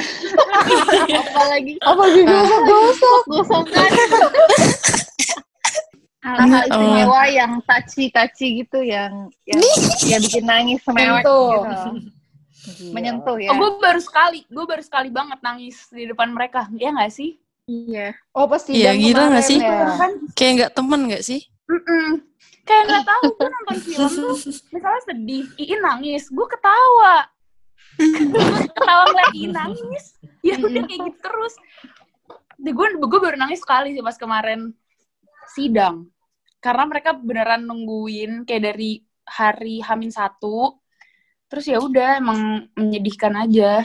Apalagi 1.10 1.74
Apa 1.90 2.04
juga 2.08 2.36
gosok-gosok? 2.38 3.20
gosokan. 3.26 3.90
Ah, 6.22 6.38
Hal 6.38 6.62
istimewa 6.64 7.22
yang 7.26 7.52
touchy-touchy 7.66 8.62
gitu 8.62 8.78
yang 8.78 9.26
yang 9.42 9.58
ya 10.06 10.22
bikin 10.22 10.46
nangis 10.46 10.78
semewek 10.80 11.26
Menyentuh. 11.26 11.50
gitu. 11.66 11.90
Menyentuh 12.94 13.36
ya. 13.42 13.50
Oh, 13.50 13.58
gue 13.58 13.70
baru 13.82 13.98
sekali, 13.98 14.46
gue 14.46 14.62
baru 14.62 14.78
sekali 14.78 15.10
banget 15.10 15.42
nangis 15.42 15.90
di 15.90 16.06
depan 16.06 16.30
mereka. 16.30 16.70
Iya 16.72 16.94
gak 16.94 17.10
sih? 17.10 17.41
Iya. 17.70 18.16
Oh, 18.34 18.50
pasti 18.50 18.74
Iya, 18.74 18.92
gila 18.98 19.28
kemarin 19.28 19.30
nggak 19.32 19.46
sih? 19.46 19.58
ya. 19.62 19.80
Kayak 20.34 20.52
nggak 20.58 20.72
temen 20.74 21.00
nggak 21.06 21.22
sih? 21.22 21.40
Mm-mm. 21.70 22.32
Kayak 22.62 22.82
gak 22.94 23.04
tahu 23.10 23.22
gue 23.34 23.48
nonton 23.50 23.76
film 23.82 24.10
tuh, 24.14 24.36
misalnya 24.70 25.02
sedih, 25.02 25.44
Iin 25.58 25.80
nangis, 25.82 26.30
gue 26.30 26.46
ketawa. 26.46 27.26
ketawa 28.78 29.02
ngeliat 29.10 29.34
Iin 29.34 29.52
nangis. 29.54 30.04
Ya 30.46 30.54
udah 30.62 30.82
kayak 30.86 31.00
gitu 31.10 31.18
terus. 31.18 31.54
Gue 32.62 32.86
gue 32.94 33.18
baru 33.18 33.34
nangis 33.34 33.66
sekali 33.66 33.98
sih 33.98 34.02
pas 34.02 34.14
kemarin 34.14 34.70
sidang. 35.50 36.06
Karena 36.62 36.86
mereka 36.86 37.18
beneran 37.18 37.66
nungguin 37.66 38.46
kayak 38.46 38.62
dari 38.74 39.02
hari 39.26 39.82
Hamin 39.82 40.14
satu. 40.14 40.78
Terus 41.50 41.66
ya 41.66 41.82
udah 41.82 42.22
emang 42.22 42.70
menyedihkan 42.78 43.34
aja. 43.42 43.82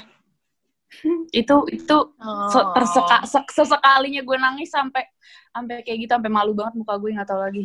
Itu 1.36 1.56
itu 1.74 1.98
terseka 2.76 3.18
se- 3.28 3.52
sesekalinya 3.54 4.22
gue 4.24 4.38
nangis 4.40 4.72
sampai 4.72 5.04
sampai 5.52 5.84
kayak 5.84 5.98
gitu 6.08 6.12
sampai 6.16 6.32
malu 6.32 6.56
banget 6.56 6.80
muka 6.80 6.96
gue 6.98 7.10
nggak 7.14 7.28
tahu 7.28 7.42
lagi. 7.44 7.64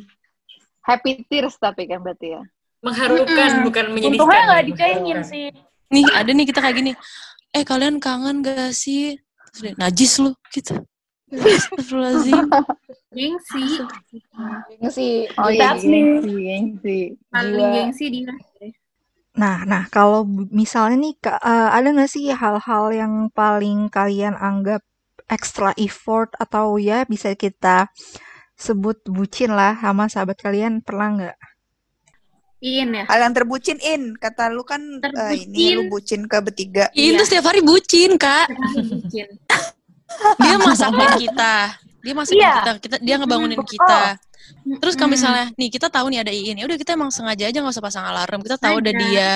Happy 0.82 1.22
tears 1.30 1.54
tapi 1.56 1.86
kan 1.86 2.02
berarti 2.02 2.34
ya. 2.34 2.42
Mengharukan, 2.82 3.62
bukan 3.62 3.84
menyedihkan. 3.94 4.18
Untungnya 4.18 4.42
nggak 4.50 4.64
dicengin 4.66 5.18
sih. 5.22 5.46
Nih 5.94 6.04
ada 6.10 6.30
nih 6.34 6.46
kita 6.50 6.58
kayak 6.58 6.76
gini. 6.82 6.92
Eh 7.54 7.62
kalian 7.62 8.02
kangen 8.02 8.42
gak 8.42 8.74
sih? 8.74 9.14
Najis 9.76 10.18
lu 10.18 10.32
gitu. 10.50 10.80
Astagfirullahaladzim. 11.32 12.48
Gengsi. 13.12 13.62
Gengsi. 14.80 15.08
Oh 15.36 15.48
iya, 15.52 15.76
gengsi, 15.76 16.32
gengsi. 16.32 16.98
Paling 17.28 17.70
gengsi 17.72 18.04
dia. 18.08 18.34
Nah, 19.32 19.64
nah 19.64 19.88
kalau 19.88 20.28
misalnya 20.52 20.96
nih 21.00 21.14
Kak, 21.16 21.40
eh, 21.40 21.68
ada 21.72 21.88
nggak 21.88 22.10
sih 22.10 22.28
hal-hal 22.28 22.84
yang 22.92 23.32
paling 23.32 23.88
kalian 23.88 24.36
anggap 24.36 24.84
extra 25.32 25.72
effort 25.80 26.36
atau 26.36 26.76
ya 26.76 27.08
bisa 27.08 27.32
kita 27.32 27.88
sebut 28.52 29.00
bucin 29.08 29.56
lah 29.56 29.80
sama 29.80 30.12
sahabat 30.12 30.36
kalian 30.36 30.84
pernah 30.84 31.08
nggak? 31.16 31.38
Iin 32.62 32.94
ya. 32.94 33.04
Hal 33.10 33.18
yang 33.26 33.34
terbucin 33.34 33.80
in, 33.82 34.14
kata 34.14 34.52
lu 34.52 34.62
kan 34.62 34.78
eh, 35.02 35.34
ini 35.34 35.74
lu 35.80 35.90
bucin 35.90 36.28
ke 36.30 36.38
bertiga. 36.38 36.92
Itu 36.94 37.24
setiap 37.26 37.50
hari 37.50 37.64
bucin 37.64 38.14
kak. 38.20 38.52
Bucin. 38.52 39.28
Dia 40.38 40.56
masakin 40.60 41.10
kita. 41.18 41.54
Dia 42.04 42.12
masakin 42.14 42.38
Iya. 42.38 42.52
kita. 42.54 42.70
kita. 42.78 42.96
Dia 43.02 43.14
ngebangunin 43.18 43.58
kita. 43.64 44.20
Terus 44.78 44.94
kalau 44.94 45.10
misalnya 45.10 45.50
nih 45.54 45.68
kita 45.68 45.86
tahu 45.86 46.06
nih 46.08 46.20
ada 46.20 46.30
Iin, 46.30 46.56
ya 46.58 46.64
udah 46.64 46.78
kita 46.78 46.94
emang 46.94 47.10
sengaja 47.10 47.44
aja 47.46 47.58
nggak 47.58 47.72
usah 47.72 47.82
pasang 47.82 48.04
alarm. 48.04 48.40
Kita 48.40 48.56
tahu 48.56 48.78
ada 48.78 48.90
Sengaja. 48.90 49.08
dia. 49.10 49.34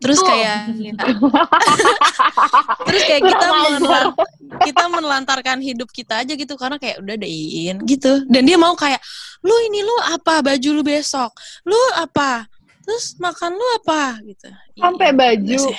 Terus 0.00 0.16
kayak 0.18 0.56
terus 2.88 3.02
kayak 3.04 3.22
kita 3.22 3.46
menelan- 3.52 4.14
kita 4.60 4.84
menelantarkan 4.88 5.58
hidup 5.60 5.88
kita 5.88 6.24
aja 6.24 6.32
gitu 6.32 6.54
karena 6.56 6.76
kayak 6.76 7.00
udah 7.00 7.14
ada 7.14 7.28
Iin 7.28 7.76
gitu. 7.84 8.24
Dan 8.26 8.44
dia 8.44 8.56
mau 8.56 8.72
kayak 8.72 9.00
lu 9.40 9.52
ini 9.68 9.80
lu 9.80 9.92
apa 10.08 10.40
baju 10.40 10.68
lu 10.72 10.82
besok? 10.82 11.32
Lu 11.64 11.76
apa? 11.96 12.48
Terus 12.80 13.14
makan 13.20 13.54
lu 13.54 13.66
apa 13.76 14.18
gitu. 14.24 14.48
Sampai 14.74 15.12
Iya, 15.12 15.16
baju. 15.16 15.58
sih. 15.68 15.76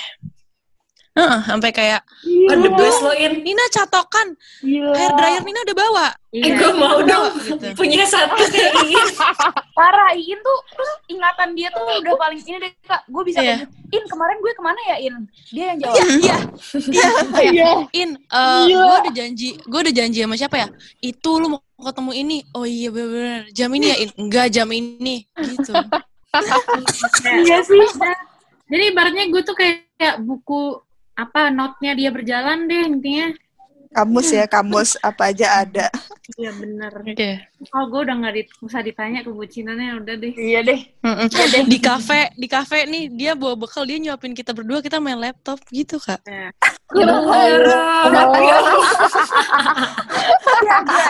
Heeh, 1.12 1.38
sampai 1.44 1.70
kayak 1.70 2.00
Oh, 2.48 2.56
the 2.56 2.72
best 2.72 3.04
lo, 3.04 3.12
In. 3.12 3.44
Nina 3.44 3.60
catokan 3.68 4.32
Gila. 4.64 4.96
hair 4.96 5.12
dryer 5.12 5.42
Nina 5.44 5.60
udah 5.62 5.76
bawa. 5.76 6.06
Eh, 6.32 6.40
Iya. 6.40 6.52
gue 6.56 6.72
mau 6.72 6.98
dong 7.04 7.28
Gitu. 7.36 7.66
punya 7.76 8.08
satu 8.08 8.32
kayak 8.40 8.72
Iin. 8.80 9.06
Parah 9.76 10.16
Iin 10.16 10.40
tuh 10.40 10.58
terus 10.72 10.90
ingatan 11.06 11.52
dia 11.52 11.68
tuh 11.68 11.84
udah 11.84 12.16
paling 12.16 12.40
ini 12.40 12.56
deh 12.58 12.72
kak. 12.82 13.04
Gue 13.06 13.22
bisa 13.28 13.44
Iya. 13.44 13.60
kayak 13.60 13.92
In 13.92 14.04
kemarin 14.08 14.36
gue 14.40 14.52
ke 14.56 14.62
mana 14.64 14.80
ya 14.88 14.96
In? 15.04 15.14
Dia 15.52 15.64
yang 15.68 15.78
jawab. 15.84 15.96
Iya, 16.00 16.06
iya. 16.16 16.36
Iya. 17.44 17.70
In, 17.92 18.10
eh 18.16 18.64
gue 18.72 18.96
udah 19.04 19.12
janji, 19.12 19.48
gue 19.60 19.80
udah 19.84 19.94
janji 19.94 20.18
sama 20.24 20.34
siapa 20.34 20.56
ya? 20.58 20.68
Itu 20.98 21.30
lu 21.36 21.52
mau 21.52 21.60
ketemu 21.76 22.12
ini. 22.16 22.38
Oh 22.56 22.64
iya 22.64 22.88
bener-bener. 22.88 23.52
Jam 23.52 23.68
ini 23.76 23.86
ya 23.92 23.96
In? 24.00 24.10
Enggak 24.16 24.46
jam 24.48 24.68
ini. 24.72 25.28
Gitu. 25.36 25.72
Iya 27.44 27.58
sih. 27.60 27.84
Jadi 28.64 28.82
ibaratnya 28.88 29.28
gue 29.28 29.42
tuh 29.44 29.52
kayak, 29.52 29.84
kayak 30.00 30.16
buku 30.24 30.80
apa 31.12 31.52
notnya 31.52 31.92
dia 31.92 32.10
berjalan 32.10 32.68
deh 32.68 32.82
intinya. 32.88 33.28
Kamus 33.92 34.32
ya, 34.32 34.48
kamus 34.48 34.96
apa 35.04 35.36
aja 35.36 35.60
ada. 35.60 35.92
Iya 36.40 36.48
bener. 36.56 36.92
Iya. 37.12 37.44
Oh 37.76 37.84
gue 37.92 38.08
udah 38.08 38.16
nggak 38.24 38.34
dit- 38.40 38.56
usah 38.64 38.80
ditanya 38.80 39.20
kebucinannya 39.20 40.00
udah 40.00 40.14
deh. 40.16 40.32
Iya 40.32 40.64
deh. 40.64 40.80
Mm-mm. 41.04 41.28
Di 41.68 41.76
kafe, 41.76 42.32
di 42.32 42.48
kafe 42.48 42.88
nih 42.88 43.12
dia 43.12 43.36
bawa 43.36 43.52
bekal, 43.52 43.84
dia 43.84 44.00
nyuapin 44.00 44.32
kita 44.32 44.56
berdua, 44.56 44.80
kita 44.80 44.96
main 44.96 45.20
laptop 45.20 45.60
gitu 45.68 46.00
kak. 46.00 46.24
Ya. 46.24 46.48
Iya 46.96 47.04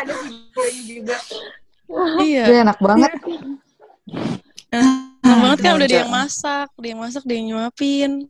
ada 0.03 0.15
videonya 0.27 0.83
juga. 0.83 1.17
Iya. 2.19 2.45
Dia 2.51 2.59
enak 2.67 2.79
banget. 2.83 3.13
Enak 4.75 5.39
banget 5.39 5.59
kan 5.63 5.73
udah 5.79 5.87
dia 5.87 6.03
yang 6.03 6.11
masak, 6.11 6.69
dia 6.83 6.91
yang 6.99 7.03
masak, 7.07 7.23
dia 7.23 7.37
yang 7.39 7.47
nyuapin. 7.55 8.27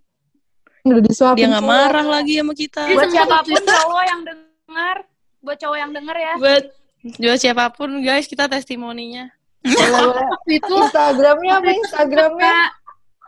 Udah 0.83 1.03
disuapin. 1.03 1.47
Dia 1.47 1.47
nggak 1.55 1.67
marah 1.67 2.07
lagi 2.07 2.43
sama 2.43 2.55
kita. 2.59 2.83
Buat 2.91 3.11
siapa 3.15 3.37
pun 3.47 3.63
cowok 3.79 4.03
yang 4.03 4.21
dengar, 4.27 4.97
buat 5.39 5.59
cowok 5.63 5.79
yang 5.79 5.91
denger 5.95 6.17
ya. 6.19 6.35
Buat 6.39 6.65
buat 7.03 7.39
siapa 7.39 7.65
pun 7.71 7.91
guys, 8.03 8.27
kita 8.27 8.51
testimoninya. 8.51 9.31
Boleh-boleh. 9.63 10.27
Itu 10.59 10.75
Instagramnya 10.75 11.53
apa 11.63 11.71
Instagramnya? 11.71 12.57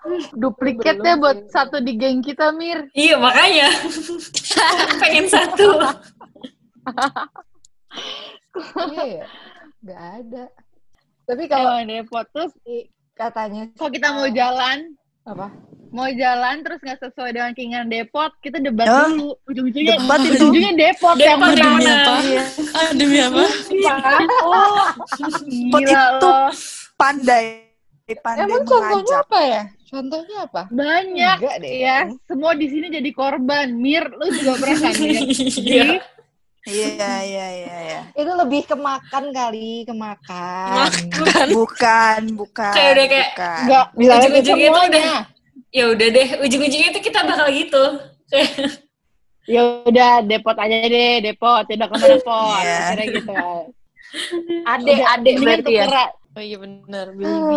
Duplikatnya 0.43 1.17
buat 1.17 1.49
satu 1.49 1.81
di 1.81 1.97
geng 1.97 2.21
kita, 2.21 2.53
Mir. 2.53 2.93
Iya, 2.93 3.17
makanya. 3.17 3.73
Pengen 5.01 5.27
satu. 5.33 5.81
Iya 8.93 9.05
ya. 9.09 9.27
Gak 9.81 10.03
ada. 10.21 10.45
Tapi 11.25 11.43
kalau 11.49 11.81
terus 12.37 12.53
di- 12.69 12.93
katanya 13.17 13.71
kalau 13.81 13.91
kita 13.95 14.13
mau 14.13 14.29
jalan, 14.29 14.93
apa? 15.25 15.49
Mau 15.95 16.11
jalan 16.11 16.57
terus 16.61 16.79
nggak 16.81 16.99
sesuai 17.01 17.31
dengan 17.31 17.51
keinginan 17.53 17.87
depot, 17.87 18.35
kita 18.41 18.59
debat 18.59 18.85
Oh, 18.85 19.07
dulu. 19.07 19.29
Ujung-ujungnya 19.47 19.95
debat 19.97 20.19
itu. 20.19 20.33
ujung-ujungnya 20.35 20.73
depot, 20.75 21.15
yang 21.17 21.39
Depot 21.39 21.55
yang 21.55 21.73
menang. 21.73 21.75
menang. 21.79 22.23
Iya. 22.25 22.45
Demi 22.93 23.19
apa? 23.21 23.45
Oh, 24.43 24.85
itu 25.73 25.95
loh. 26.21 26.51
pandai 26.95 27.45
pandai 28.17 28.43
Emang 28.45 28.63
contohnya 28.65 29.17
apa 29.21 29.39
ya? 29.41 29.63
Contohnya 29.87 30.37
apa? 30.43 30.63
Banyak 30.69 31.37
Enggak 31.39 31.57
deh. 31.63 31.73
ya. 31.79 31.99
Semua 32.27 32.53
di 32.53 32.67
sini 32.67 32.87
jadi 32.91 33.11
korban. 33.11 33.71
Mir, 33.73 34.05
lu 34.11 34.27
juga 34.35 34.53
pernah 34.59 34.79
kan? 34.83 34.93
Iya. 35.65 35.87
Iya 36.65 36.89
iya 37.21 37.47
iya 37.53 37.77
iya. 37.85 38.01
Itu 38.15 38.33
lebih 38.35 38.65
ke 38.65 38.73
makan 38.73 39.25
kali, 39.31 39.85
ke 39.85 39.93
makan. 39.93 40.89
Kan? 41.13 41.49
Bukan, 41.53 42.21
bukan. 42.35 42.73
Kayak 42.73 42.91
udah 42.91 43.07
kayak- 43.07 43.29
bukan. 43.29 43.59
Enggak, 43.61 43.85
bisa 43.93 44.13
Ujung-ujungnya 44.17 44.49
tuh 44.67 44.75
semuanya. 44.81 44.89
udah- 45.05 45.25
Ya 45.75 45.91
udah 45.91 46.07
deh, 46.07 46.29
ujung-ujungnya 46.39 46.95
tuh 46.95 47.03
kita 47.03 47.27
bakal 47.27 47.51
gitu. 47.51 47.83
Ya 49.45 49.61
udah, 49.85 50.25
depot 50.25 50.57
aja 50.57 50.89
deh, 50.89 51.21
depot. 51.21 51.69
Tidak 51.69 51.85
ke 51.85 51.97
mana 52.01 52.17
pot. 52.25 52.65
Iya. 52.65 52.77
Akhirnya 52.81 53.07
gitu. 53.13 53.35
Adek, 54.73 54.97
Udah, 54.97 55.13
adek 55.13 55.35
berarti 55.37 55.73
ya. 55.75 55.85
tukeran. 55.85 56.11
Oh 56.35 56.43
iya 56.43 56.57
bener, 56.57 57.07
Hmm. 57.13 57.19
baby. 57.21 57.57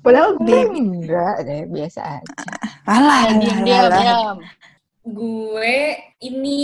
Padahal 0.00 0.30
gue 0.40 0.60
enggak 0.72 1.34
deh, 1.44 1.62
biasa 1.68 2.00
aja. 2.18 2.34
Alah, 2.88 3.36
Diam, 3.36 3.60
diam, 3.62 4.36
gue 5.04 5.76
ini 6.24 6.62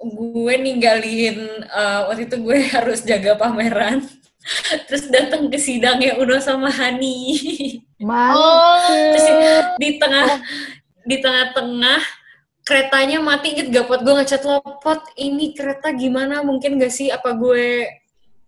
gue 0.00 0.54
ninggalin 0.58 1.38
eh, 1.60 2.00
waktu 2.08 2.24
itu 2.24 2.36
gue 2.40 2.56
harus 2.74 3.04
jaga 3.04 3.36
pameran 3.36 4.00
terus 4.88 5.08
datang 5.08 5.48
ke 5.48 5.56
sidangnya 5.56 6.20
Uno 6.20 6.36
sama 6.38 6.68
Hani. 6.68 7.32
Oh, 8.04 8.84
terus 9.16 9.26
di 9.80 9.96
tengah 9.96 10.40
di 11.04 11.16
tengah-tengah 11.20 12.00
keretanya 12.64 13.20
mati 13.20 13.52
inget 13.52 13.68
gak 13.68 13.86
pot 13.88 14.00
gue 14.00 14.14
ngechat 14.16 14.40
lo 14.48 14.60
pot 14.80 15.04
ini 15.20 15.52
kereta 15.52 15.92
gimana 15.92 16.40
mungkin 16.40 16.80
gak 16.80 16.92
sih 16.92 17.12
apa 17.12 17.36
gue 17.36 17.84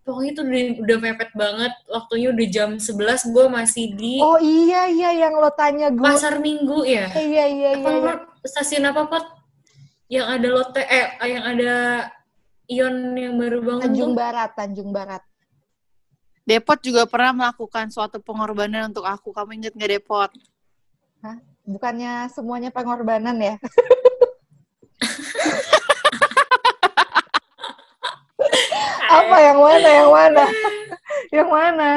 pokoknya 0.08 0.30
itu 0.32 0.40
udah, 0.40 0.62
udah 0.80 0.96
mepet 1.04 1.30
banget 1.36 1.72
waktunya 1.92 2.28
udah 2.32 2.46
jam 2.48 2.70
11 2.80 3.34
gue 3.34 3.46
masih 3.52 3.86
di 3.92 4.16
Oh 4.24 4.40
iya 4.40 4.88
iya 4.88 5.10
yang 5.28 5.36
lo 5.36 5.52
tanya 5.52 5.92
gue. 5.92 6.00
pasar 6.00 6.40
minggu 6.40 6.88
ya 6.88 7.12
Iya 7.12 7.44
iya 7.44 7.70
apa 7.76 7.88
iya. 7.92 7.92
iya. 7.92 8.12
Pot? 8.16 8.20
stasiun 8.46 8.84
apa 8.88 9.02
pot 9.04 9.24
yang 10.06 10.26
ada 10.30 10.48
lotte 10.48 10.80
eh 10.80 11.06
yang 11.26 11.44
ada 11.44 11.72
ion 12.70 12.94
yang 13.18 13.34
baru 13.36 13.58
bangun 13.62 13.82
Tanjung 13.90 14.14
Barat, 14.14 14.50
Tanjung 14.54 14.90
Barat. 14.94 15.22
Depot 16.46 16.78
juga 16.78 17.10
pernah 17.10 17.34
melakukan 17.34 17.90
suatu 17.90 18.22
pengorbanan 18.22 18.94
untuk 18.94 19.02
aku. 19.02 19.34
Kamu 19.34 19.50
inget 19.58 19.74
nggak 19.74 19.98
Depot? 19.98 20.30
Bukannya 21.66 22.30
semuanya 22.30 22.70
pengorbanan 22.70 23.34
ya? 23.42 23.58
Apa 29.10 29.36
yang 29.42 29.58
mana? 29.58 29.88
Yang 29.90 30.10
mana? 30.10 30.44
yang 31.34 31.48
mana? 31.50 31.90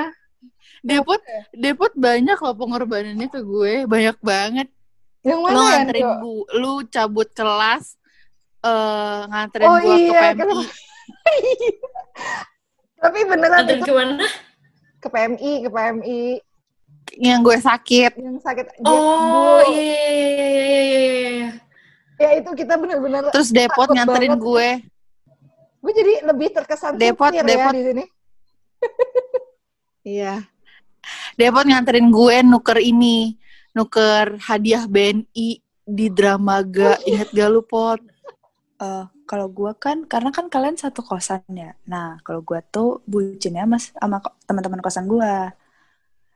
Depot, 0.79 1.21
Depot 1.51 1.93
banyak 1.93 2.37
loh 2.39 2.55
pengorbanannya 2.55 3.27
ke 3.29 3.39
gue, 3.43 3.83
banyak 3.85 4.17
banget. 4.23 4.67
Yang 5.21 5.39
mana 5.43 5.53
Lu 5.53 5.59
ya? 5.59 5.67
nganterin 5.75 6.09
gue, 6.17 6.43
lu 6.55 6.71
cabut 6.87 7.29
kelas, 7.35 7.99
eh 8.63 9.19
nganterin 9.27 9.67
Oh 9.67 9.77
gue 9.77 9.83
ke 9.83 10.09
iya, 10.09 10.21
PMI. 10.33 10.39
kenapa? 10.39 10.63
Tapi 12.99 13.19
beneran 13.23 13.63
Anterin 13.63 13.79
itu 13.79 13.87
ke 13.87 13.93
mana 13.95 14.27
ke 14.99 15.07
PMI, 15.07 15.51
ke 15.63 15.69
PMI 15.71 16.21
yang 17.17 17.39
gue 17.41 17.57
sakit. 17.57 18.11
yang 18.19 18.37
sakit. 18.37 18.83
Oh 18.85 19.63
iya 19.71 19.81
iya 19.81 20.11
iya 20.13 20.27
iya 20.35 20.47
iya 20.51 20.81
iya 20.83 21.29
iya 21.31 21.49
Ya 22.19 22.29
itu 22.35 22.51
kita 22.51 22.75
bener-bener. 22.75 23.31
Terus 23.31 23.49
Depot 23.55 23.87
nganterin 23.87 24.35
banget. 24.35 24.43
gue. 24.43 24.69
Gue 25.79 25.93
jadi 25.95 26.13
lebih 26.27 26.51
terkesan 26.51 26.99
Depot, 26.99 27.31
supir 27.31 27.47
Depot. 27.47 27.71
ya 27.71 27.77
di 27.79 27.83
sini. 27.87 28.03
Iya. 30.03 30.33
Depot 31.39 31.63
nganterin 31.63 32.11
gue 32.11 32.35
nuker 32.43 32.79
ini, 32.83 33.39
nuker 33.71 34.35
hadiah 34.43 34.83
BNI 34.83 35.63
di 35.87 36.07
Dramaga. 36.11 36.99
Ingat 37.07 37.31
gak 37.31 37.49
lu, 37.51 37.63
Pot? 37.63 38.03
Eh, 38.79 39.05
kalau 39.27 39.51
gua 39.51 39.75
kan 39.75 40.07
karena 40.07 40.31
kan 40.31 40.47
kalian 40.47 40.79
satu 40.79 41.03
kosan 41.03 41.43
ya. 41.51 41.75
Nah, 41.83 42.15
kalau 42.23 42.39
gua 42.39 42.63
tuh 42.63 43.03
bucinnya 43.03 43.67
mas 43.67 43.91
sama 43.91 44.23
teman-teman 44.47 44.79
kosan 44.79 45.03
gua. 45.03 45.51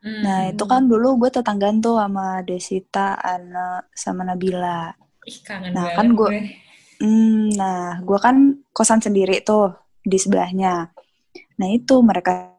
Hmm. 0.03 0.19
Nah, 0.19 0.39
itu 0.51 0.63
kan 0.67 0.83
dulu 0.83 1.15
gue 1.15 1.31
tetanggaan 1.31 1.79
tuh 1.79 1.95
sama 1.95 2.43
Desita, 2.43 3.15
Ana, 3.23 3.87
sama 3.95 4.27
Nabila. 4.27 4.91
Ih, 5.23 5.39
kangen 5.39 5.71
Nah, 5.71 5.95
kan 5.95 6.11
gue. 6.11 6.29
Hmm, 6.99 7.47
nah, 7.55 8.03
gua 8.03 8.19
kan 8.19 8.59
kosan 8.75 8.99
sendiri 8.99 9.39
tuh 9.47 9.71
di 10.03 10.19
sebelahnya. 10.19 10.91
Nah, 11.55 11.67
itu 11.71 11.95
mereka 12.03 12.51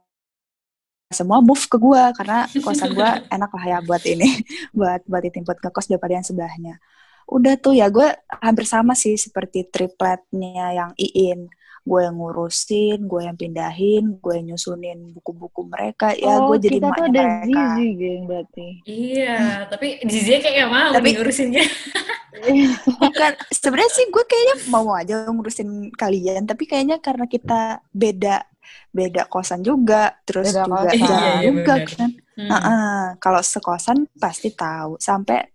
semua 1.13 1.45
move 1.45 1.69
ke 1.69 1.77
gua 1.77 2.17
karena 2.17 2.49
kosan 2.65 2.97
gua 2.97 3.21
enak 3.37 3.53
lah 3.53 3.65
ya 3.77 3.79
buat 3.85 4.01
ini, 4.09 4.41
buat 4.79 5.05
buat 5.05 5.21
ditimput 5.29 5.61
ngekos 5.61 5.93
daripada 5.93 6.17
yang 6.17 6.25
sebelahnya. 6.25 6.81
Udah 7.27 7.55
tuh 7.57 7.73
ya 7.73 7.89
gue 7.89 8.09
hampir 8.41 8.65
sama 8.65 8.93
sih 8.93 9.17
seperti 9.17 9.65
tripletnya 9.67 10.73
yang 10.73 10.91
Iin. 10.95 11.49
Gue 11.85 12.01
yang 12.01 12.17
ngurusin, 12.17 13.05
gue 13.05 13.29
yang 13.29 13.37
pindahin, 13.37 14.17
gue 14.17 14.33
yang 14.33 14.57
nyusunin 14.57 15.13
buku-buku 15.13 15.69
mereka. 15.69 16.17
Ya, 16.17 16.41
oh, 16.41 16.49
gue 16.49 16.65
jadi 16.65 16.81
kita 16.81 16.89
tuh 16.97 17.05
ada 17.13 17.23
mereka. 17.45 17.65
Zizi, 17.77 17.87
geng, 17.93 18.23
berarti. 18.25 18.67
Iya, 18.89 19.37
tapi 19.69 19.87
Zizia 20.09 20.41
kayak 20.41 20.55
gak 20.65 20.71
mau 20.73 20.91
Tapi- 20.97 21.13
ngurusinnya. 21.13 21.61
Bukan, 23.05 23.33
sebenarnya 23.53 23.93
sih 23.95 24.07
gue 24.09 24.25
kayaknya 24.27 24.57
mau 24.69 24.91
aja 24.93 25.29
ngurusin 25.29 25.93
kalian, 25.93 26.45
tapi 26.45 26.65
kayaknya 26.65 26.99
karena 26.99 27.29
kita 27.29 27.85
beda 27.93 28.49
beda 28.91 29.29
kosan 29.29 29.61
juga, 29.61 30.17
terus 30.25 30.51
Beda 30.51 30.65
juga 30.65 30.89
kosan. 30.89 30.99
jarang 30.99 31.21
Iya, 31.21 31.35
iya, 31.37 31.47
juga 31.53 31.75
benar. 31.77 31.89
kan. 31.95 32.11
Hmm. 32.35 32.49
Heeh, 32.51 33.01
kalau 33.21 33.41
sekosan 33.45 33.99
pasti 34.17 34.49
tahu. 34.51 34.97
Sampai 34.99 35.53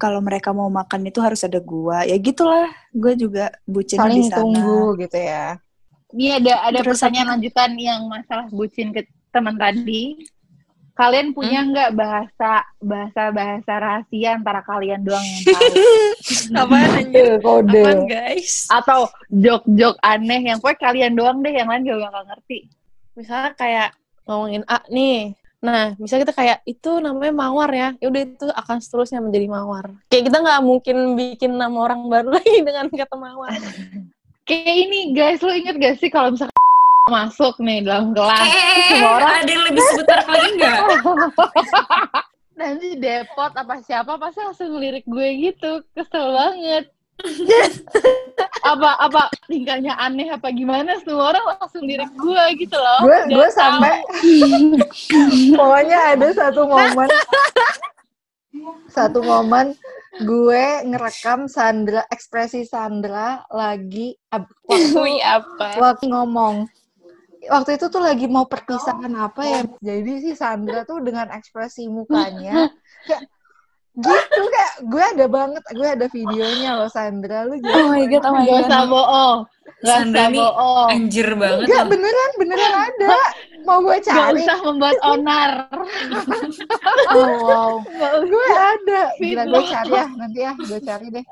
kalau 0.00 0.24
mereka 0.24 0.56
mau 0.56 0.72
makan 0.72 1.04
itu 1.04 1.20
harus 1.20 1.44
ada 1.44 1.60
gua. 1.60 2.08
Ya 2.08 2.16
gitulah, 2.16 2.72
gue 2.96 3.12
juga 3.20 3.52
bucinnya 3.68 4.08
di 4.08 4.24
Saling 4.24 4.28
sana. 4.32 4.38
tunggu 4.40 4.96
gitu 4.96 5.18
ya. 5.20 5.60
Ini 6.16 6.40
ada 6.40 6.54
ada 6.72 6.78
Terus 6.80 6.96
pertanyaan 6.98 7.28
apa? 7.28 7.32
lanjutan 7.36 7.70
yang 7.76 8.00
masalah 8.08 8.46
bucin 8.48 8.88
ke 8.96 9.04
teman 9.28 9.60
tadi. 9.60 10.16
Kalian 10.96 11.32
punya 11.32 11.64
nggak 11.64 11.96
bahasa 11.96 12.60
bahasa 12.76 13.32
bahasa 13.32 13.72
rahasia 13.72 14.36
antara 14.36 14.60
kalian 14.60 15.00
doang 15.00 15.22
yang 15.22 15.44
tahu? 15.48 16.72
Anjir? 16.98 17.40
Tuh, 17.40 17.40
kode. 17.40 17.80
Apaan 17.80 18.00
guys? 18.04 18.68
Atau 18.68 19.00
jok-jok 19.32 19.96
aneh 20.04 20.40
yang 20.44 20.58
pokoknya 20.60 20.80
kalian 20.80 21.12
doang 21.16 21.38
deh, 21.40 21.52
yang 21.56 21.68
lain 21.72 21.88
juga 21.88 22.10
nggak 22.12 22.26
ngerti. 22.34 22.58
Misalnya 23.16 23.50
kayak 23.56 23.88
ngomongin 24.28 24.62
A 24.68 24.84
nih. 24.92 25.39
Nah, 25.60 25.92
misalnya 26.00 26.24
kita 26.24 26.34
kayak 26.36 26.58
itu 26.64 26.90
namanya 27.04 27.32
mawar 27.36 27.68
ya. 27.68 27.88
Ya 28.00 28.08
udah 28.08 28.22
itu 28.24 28.46
akan 28.48 28.76
seterusnya 28.80 29.20
menjadi 29.20 29.44
mawar. 29.44 29.92
Kayak 30.08 30.32
kita 30.32 30.38
nggak 30.40 30.60
mungkin 30.64 30.96
bikin 31.20 31.52
nama 31.60 31.76
orang 31.84 32.00
baru 32.08 32.32
lagi 32.40 32.64
dengan 32.64 32.88
kata 32.88 33.16
mawar. 33.16 33.52
Kayak 34.48 34.76
ini 34.88 35.12
guys, 35.12 35.44
lo 35.44 35.52
inget 35.52 35.76
gak 35.76 36.00
sih 36.00 36.08
kalau 36.08 36.32
misalkan 36.32 36.56
masuk 37.12 37.54
nih 37.60 37.84
dalam 37.84 38.16
kelas, 38.16 38.40
terus 38.40 38.56
Eh, 38.56 38.88
semua 38.88 39.10
orang 39.20 39.32
ada 39.44 39.50
yang 39.50 39.64
lebih 39.68 39.82
sebentar 39.92 40.20
lagi 40.24 40.48
nggak? 40.56 40.78
nanti 42.60 42.88
depot 43.00 43.52
apa 43.56 43.74
siapa 43.80 44.20
pasti 44.20 44.44
langsung 44.44 44.68
ngelirik 44.76 45.04
gue 45.08 45.28
gitu, 45.48 45.80
kesel 45.96 46.28
banget. 46.34 46.92
apa 48.72 48.90
apa 49.00 49.22
tingkahnya 49.48 49.96
aneh 49.96 50.28
apa 50.32 50.48
gimana? 50.52 50.96
Semua 51.02 51.34
orang 51.34 51.44
langsung 51.56 51.84
lirik 51.84 52.12
gue 52.14 52.44
gitu 52.60 52.76
loh. 52.76 53.00
Gue 53.04 53.18
gue 53.30 53.48
sampai 53.52 54.04
pokoknya 55.58 55.98
ada 56.16 56.28
satu 56.32 56.68
momen. 56.68 57.08
Satu 58.90 59.20
momen 59.22 59.72
gue 60.20 60.64
ngerekam 60.84 61.46
Sandra 61.46 62.04
ekspresi 62.10 62.66
Sandra 62.66 63.46
lagi 63.48 64.12
ab- 64.34 64.50
waktu 64.66 65.22
apa? 65.22 65.68
waktu 65.78 66.04
ngomong. 66.10 66.66
Waktu 67.40 67.80
itu 67.80 67.88
tuh 67.88 68.04
lagi 68.04 68.28
mau 68.28 68.44
perpisahan 68.44 69.16
apa 69.16 69.42
ya? 69.48 69.60
Jadi 69.80 70.12
si 70.20 70.32
Sandra 70.36 70.84
tuh 70.84 71.00
dengan 71.00 71.32
ekspresi 71.32 71.88
mukanya 71.88 72.68
kayak 73.08 73.24
gitu 74.00 74.42
kayak 74.48 74.72
gue 74.86 75.04
ada 75.14 75.26
banget 75.26 75.62
gue 75.70 75.88
ada 75.88 76.06
videonya 76.08 76.70
loh 76.80 76.90
Sandra 76.90 77.44
lu 77.44 77.54
Oh 77.54 77.60
jangan 77.60 77.86
my 77.90 78.04
god, 78.06 78.22
oh 78.24 78.32
my 78.32 78.40
Gak 78.40 78.48
god. 78.50 78.62
usah 78.64 78.80
bohong 78.86 79.38
Gak 79.80 79.86
Sandra 79.86 80.20
usah 80.20 80.28
nih 80.28 80.40
bohong 80.40 80.88
Anjir 80.90 81.28
banget. 81.34 81.66
Loh. 81.68 81.86
beneran, 81.88 82.30
beneran 82.36 82.72
ada. 82.74 83.08
Mau 83.60 83.78
gue 83.80 83.96
Gak 83.96 84.06
cari. 84.08 84.42
usah 84.42 84.58
membuat 84.60 84.96
onar 85.02 85.50
Oh 87.10 87.28
wow. 87.44 87.72
gue 88.24 88.46
ada. 88.50 89.00
Gila, 89.16 89.42
gue 89.46 89.62
cari 89.64 89.90
ya. 89.90 90.06
Nanti 90.16 90.38
ya, 90.40 90.52
gue 90.56 90.80
cari 90.80 91.06
deh. 91.10 91.24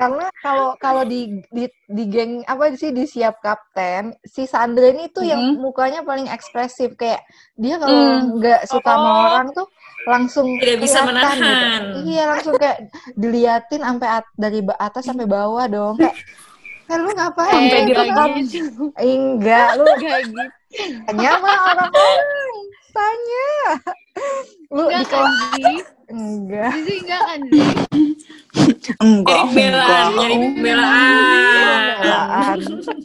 Karena 0.00 0.26
kalau 0.40 0.68
kalau 0.80 1.02
di, 1.04 1.44
di 1.52 1.68
di 1.92 2.04
geng 2.08 2.40
apa 2.48 2.72
sih 2.72 2.88
di 2.88 3.04
siap 3.04 3.44
kapten 3.44 4.16
si 4.24 4.48
Sandra 4.48 4.88
ini 4.88 5.12
tuh 5.12 5.20
mm 5.20 5.28
-hmm. 5.28 5.28
yang 5.28 5.42
mm-hmm. 5.44 5.60
mukanya 5.60 6.00
paling 6.00 6.24
ekspresif 6.32 6.96
kayak 6.96 7.20
dia 7.60 7.76
kalau 7.76 7.92
mm. 8.00 8.40
nggak 8.40 8.60
mm. 8.64 8.68
suka 8.72 8.90
oh. 8.90 8.96
sama 8.96 9.10
orang 9.28 9.48
tuh 9.52 9.66
langsung 10.08 10.46
tidak 10.56 10.80
bisa 10.80 10.98
gitu. 11.04 11.08
menahan 11.12 11.80
gitu. 11.84 11.98
iya 12.08 12.22
langsung 12.32 12.54
kayak 12.56 12.78
diliatin 13.12 13.82
sampai 13.84 14.08
at 14.08 14.26
dari 14.40 14.60
atas 14.80 15.04
sampai 15.04 15.26
bawah 15.28 15.68
dong 15.68 16.00
kayak 16.00 16.16
Eh, 16.90 16.98
lu 16.98 17.10
ngapain? 17.14 17.54
Sampai 17.54 17.80
gitu 17.86 18.02
gitu. 18.02 18.84
Enggak, 18.98 19.78
lu 19.78 19.84
kayak 20.02 20.26
gitu. 20.26 20.42
Tanya 20.70 21.30
mah 21.42 21.58
orang 21.74 21.90
lain. 21.90 22.66
Tanya. 22.90 23.50
Lu 24.70 24.82
enggak, 24.86 25.02
di 25.02 25.06
kelas 25.10 25.34
Enggak. 26.10 26.70
Zizi 26.74 26.94
enggak 27.02 27.22
kan? 27.22 27.40
Enggak. 29.00 29.42
Jadi 29.46 29.54
pembelaan, 29.54 30.10
jadi 30.18 30.36
pembelaan. 30.42 31.66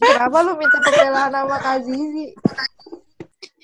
Kenapa 0.02 0.38
lu 0.42 0.52
minta 0.58 0.78
pembelaan 0.82 1.32
sama 1.34 1.58
Kak 1.62 1.78
Zizi? 1.86 2.28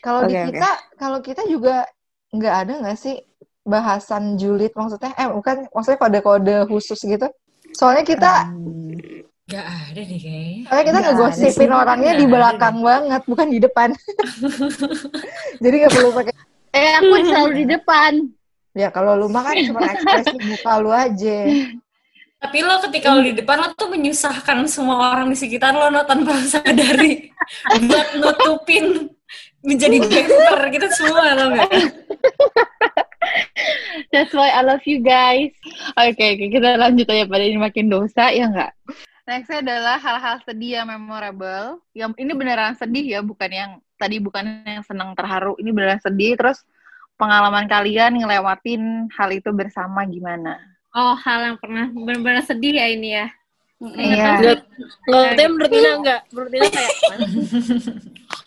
Kalau 0.02 0.26
okay, 0.26 0.34
di 0.34 0.38
kita, 0.54 0.70
okay. 0.70 0.98
kalau 0.98 1.20
kita 1.22 1.42
juga 1.46 1.86
nggak 2.34 2.56
ada 2.66 2.74
nggak 2.82 2.98
sih 2.98 3.22
bahasan 3.62 4.38
julid 4.38 4.74
maksudnya? 4.74 5.14
Eh, 5.14 5.30
bukan 5.30 5.70
maksudnya 5.70 6.00
kode-kode 6.02 6.58
khusus 6.70 6.98
gitu? 7.06 7.30
Soalnya 7.74 8.02
kita 8.06 8.50
um, 8.50 8.98
Gak 9.50 9.66
ada 9.66 10.02
deh 10.06 10.20
kayaknya. 10.22 10.62
Soalnya 10.70 10.86
kita 10.86 11.00
ngegosipin 11.02 11.72
orangnya 11.74 12.14
di 12.14 12.26
belakang 12.30 12.76
deh. 12.78 12.86
banget, 12.86 13.22
bukan 13.26 13.48
di 13.50 13.60
depan. 13.60 13.90
Jadi 15.64 15.76
gak 15.82 15.94
perlu 15.98 16.10
pakai. 16.14 16.34
Eh, 16.72 16.92
aku 17.02 17.14
selalu 17.26 17.52
di 17.64 17.66
depan. 17.68 18.12
Ya 18.72 18.88
kalau 18.88 19.20
lu 19.20 19.28
mah 19.28 19.44
kan 19.44 19.56
cuma 19.60 19.84
ekspresi 19.92 20.38
muka 20.48 20.74
lu 20.80 20.92
aja. 20.94 21.40
Tapi 22.42 22.58
lo 22.64 22.80
ketika 22.90 23.14
lo 23.14 23.22
di 23.22 23.36
depan 23.36 23.60
lo 23.60 23.68
tuh 23.76 23.92
menyusahkan 23.92 24.66
semua 24.66 25.14
orang 25.14 25.28
di 25.30 25.38
sekitar 25.38 25.76
lo 25.76 25.92
no 25.92 26.02
tanpa 26.08 26.34
sadari 26.48 27.30
buat 27.92 28.08
nutupin 28.18 29.12
menjadi 29.62 30.02
gangster 30.02 30.60
gitu 30.72 30.88
semua 30.96 31.36
lo 31.36 31.46
gak? 31.60 31.72
That's 34.16 34.34
why 34.34 34.50
I 34.50 34.64
love 34.64 34.84
you 34.88 35.04
guys. 35.04 35.54
Oke, 36.00 36.16
okay, 36.16 36.30
okay, 36.40 36.48
kita 36.50 36.80
lanjut 36.80 37.06
aja 37.12 37.28
pada 37.28 37.44
ini 37.44 37.60
makin 37.60 37.92
dosa 37.92 38.32
ya 38.32 38.48
nggak? 38.48 38.72
Next 39.30 39.54
adalah 39.54 40.02
hal-hal 40.02 40.42
sedih 40.44 40.82
yang 40.82 40.88
memorable. 40.90 41.78
Yang 41.94 42.12
ini 42.18 42.32
beneran 42.34 42.74
sedih 42.74 43.06
ya, 43.06 43.20
bukan 43.22 43.52
yang 43.52 43.72
tadi 44.02 44.18
bukan 44.18 44.66
yang 44.66 44.82
senang 44.82 45.14
terharu. 45.14 45.54
Ini 45.62 45.70
beneran 45.70 46.02
sedih. 46.02 46.34
Terus 46.38 46.66
pengalaman 47.22 47.70
kalian 47.70 48.18
ngelewatin 48.18 49.14
hal 49.14 49.30
itu 49.30 49.54
bersama 49.54 50.02
gimana? 50.10 50.58
Oh, 50.92 51.14
hal 51.16 51.54
yang 51.54 51.58
pernah 51.62 51.88
benar-benar 51.94 52.44
sedih 52.44 52.76
ya 52.76 52.88
ini 52.90 53.10
ya. 53.16 53.28
Iya. 53.82 54.58
Nggak, 55.10 55.30
tapi 55.34 55.50
menurut 55.50 55.72
Ina 55.74 55.92
enggak. 55.98 56.22
Menurut 56.30 56.52
Ina 56.54 56.68
kayak 56.70 56.92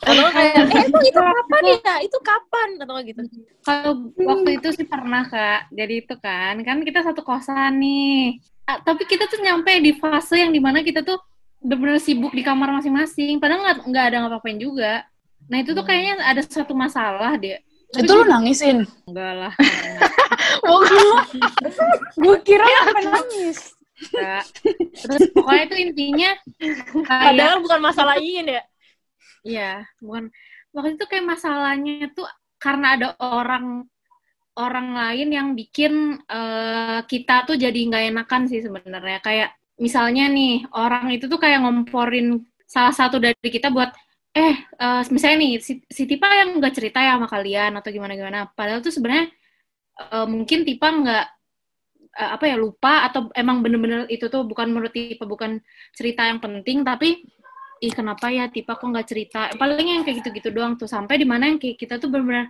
Atau 0.04 0.28
kayak, 0.36 0.68
eh 0.68 0.84
itu, 0.84 0.98
itu 1.08 1.20
kapan 1.20 1.62
ya? 1.64 1.94
Itu 2.04 2.18
kapan? 2.20 2.68
Atau 2.76 2.94
gitu. 3.08 3.20
Kalau 3.64 3.90
waktu 4.12 4.50
itu 4.60 4.68
sih 4.76 4.86
pernah, 4.86 5.24
Kak. 5.24 5.72
Jadi 5.72 5.94
itu 6.04 6.14
kan, 6.20 6.60
kan 6.60 6.76
kita 6.84 7.00
satu 7.00 7.24
kosan 7.24 7.80
nih 7.80 8.36
uh, 8.68 8.78
tapi 8.82 9.08
kita 9.08 9.28
tuh 9.28 9.40
nyampe 9.40 9.72
di 9.80 9.92
fase 9.96 10.40
yang 10.40 10.52
di 10.52 10.60
mana 10.60 10.80
kita 10.84 11.04
tuh 11.04 11.20
benar-benar 11.64 12.00
sibuk 12.00 12.32
di 12.36 12.44
kamar 12.44 12.70
masing-masing. 12.80 13.40
Padahal 13.40 13.60
nggak 13.64 13.78
nggak 13.88 14.04
ada 14.12 14.16
ngapain 14.28 14.58
juga. 14.60 15.06
Nah 15.48 15.60
itu 15.60 15.72
tuh 15.72 15.84
kayaknya 15.84 16.20
ada 16.24 16.40
satu 16.44 16.76
masalah 16.76 17.36
deh 17.36 17.60
itu 18.02 18.12
lu 18.12 18.24
nangisin? 18.26 18.78
Enggak 19.06 19.32
lah. 19.38 19.52
Gue 22.22 22.36
kira 22.42 22.64
apa 22.66 23.00
nangis. 23.06 23.78
Enggak. 24.10 24.44
Terus 24.98 25.22
pokoknya 25.30 25.62
itu 25.70 25.76
intinya 25.78 26.30
padahal 27.06 27.62
bukan 27.62 27.80
masalah 27.80 28.16
ingin 28.18 28.58
ya 28.58 28.62
iya 29.44 29.72
bukan. 30.00 30.32
Waktu 30.74 30.98
itu 30.98 31.04
kayak 31.06 31.26
masalahnya 31.28 32.10
tuh 32.16 32.26
karena 32.58 32.98
ada 32.98 33.08
orang 33.20 33.86
orang 34.54 34.94
lain 34.94 35.28
yang 35.34 35.48
bikin 35.58 36.22
uh, 36.30 37.02
kita 37.06 37.42
tuh 37.46 37.58
jadi 37.58 37.74
nggak 37.74 38.04
enakan 38.14 38.42
sih 38.46 38.62
sebenarnya. 38.62 39.18
Kayak 39.18 39.50
misalnya 39.78 40.30
nih 40.30 40.70
orang 40.70 41.10
itu 41.10 41.26
tuh 41.26 41.38
kayak 41.42 41.66
ngomporin 41.66 42.46
salah 42.62 42.94
satu 42.94 43.18
dari 43.18 43.34
kita 43.50 43.70
buat 43.74 43.90
eh 44.34 44.54
uh, 44.82 45.02
misalnya 45.14 45.38
nih 45.42 45.52
si, 45.62 45.72
si 45.86 46.02
Tipa 46.10 46.26
yang 46.26 46.58
nggak 46.58 46.74
cerita 46.74 46.98
ya 47.02 47.18
sama 47.18 47.26
kalian 47.30 47.74
atau 47.78 47.90
gimana 47.90 48.14
gimana. 48.14 48.38
Padahal 48.50 48.82
tuh 48.82 48.94
sebenarnya 48.94 49.30
uh, 50.14 50.26
mungkin 50.26 50.62
Tipa 50.62 50.88
nggak 50.90 51.26
uh, 52.18 52.30
apa 52.38 52.44
ya 52.46 52.56
lupa 52.58 53.06
atau 53.10 53.30
emang 53.34 53.62
bener-bener 53.62 54.06
itu 54.10 54.26
tuh 54.30 54.46
bukan 54.46 54.70
menurut 54.70 54.94
Tipa 54.94 55.26
bukan 55.26 55.58
cerita 55.94 56.26
yang 56.30 56.38
penting 56.38 56.86
tapi 56.86 57.26
ih 57.82 57.92
kenapa 57.94 58.30
ya 58.30 58.46
Tipa 58.48 58.78
kok 58.78 58.86
nggak 58.86 59.08
cerita? 59.10 59.50
Paling 59.58 59.88
yang 59.98 60.02
kayak 60.06 60.22
gitu-gitu 60.22 60.54
doang 60.54 60.78
tuh. 60.78 60.86
Sampai 60.86 61.18
di 61.18 61.26
mana 61.26 61.50
yang 61.50 61.58
kita 61.58 61.98
tuh 61.98 62.08
bener-bener 62.08 62.48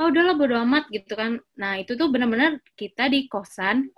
oh 0.00 0.08
udahlah 0.08 0.34
bodo 0.34 0.56
amat 0.64 0.88
gitu 0.88 1.12
kan 1.12 1.36
nah 1.60 1.76
itu 1.76 1.92
tuh 1.92 2.08
benar-benar 2.08 2.56
kita 2.72 3.12
di 3.12 3.28
kosan 3.28 3.92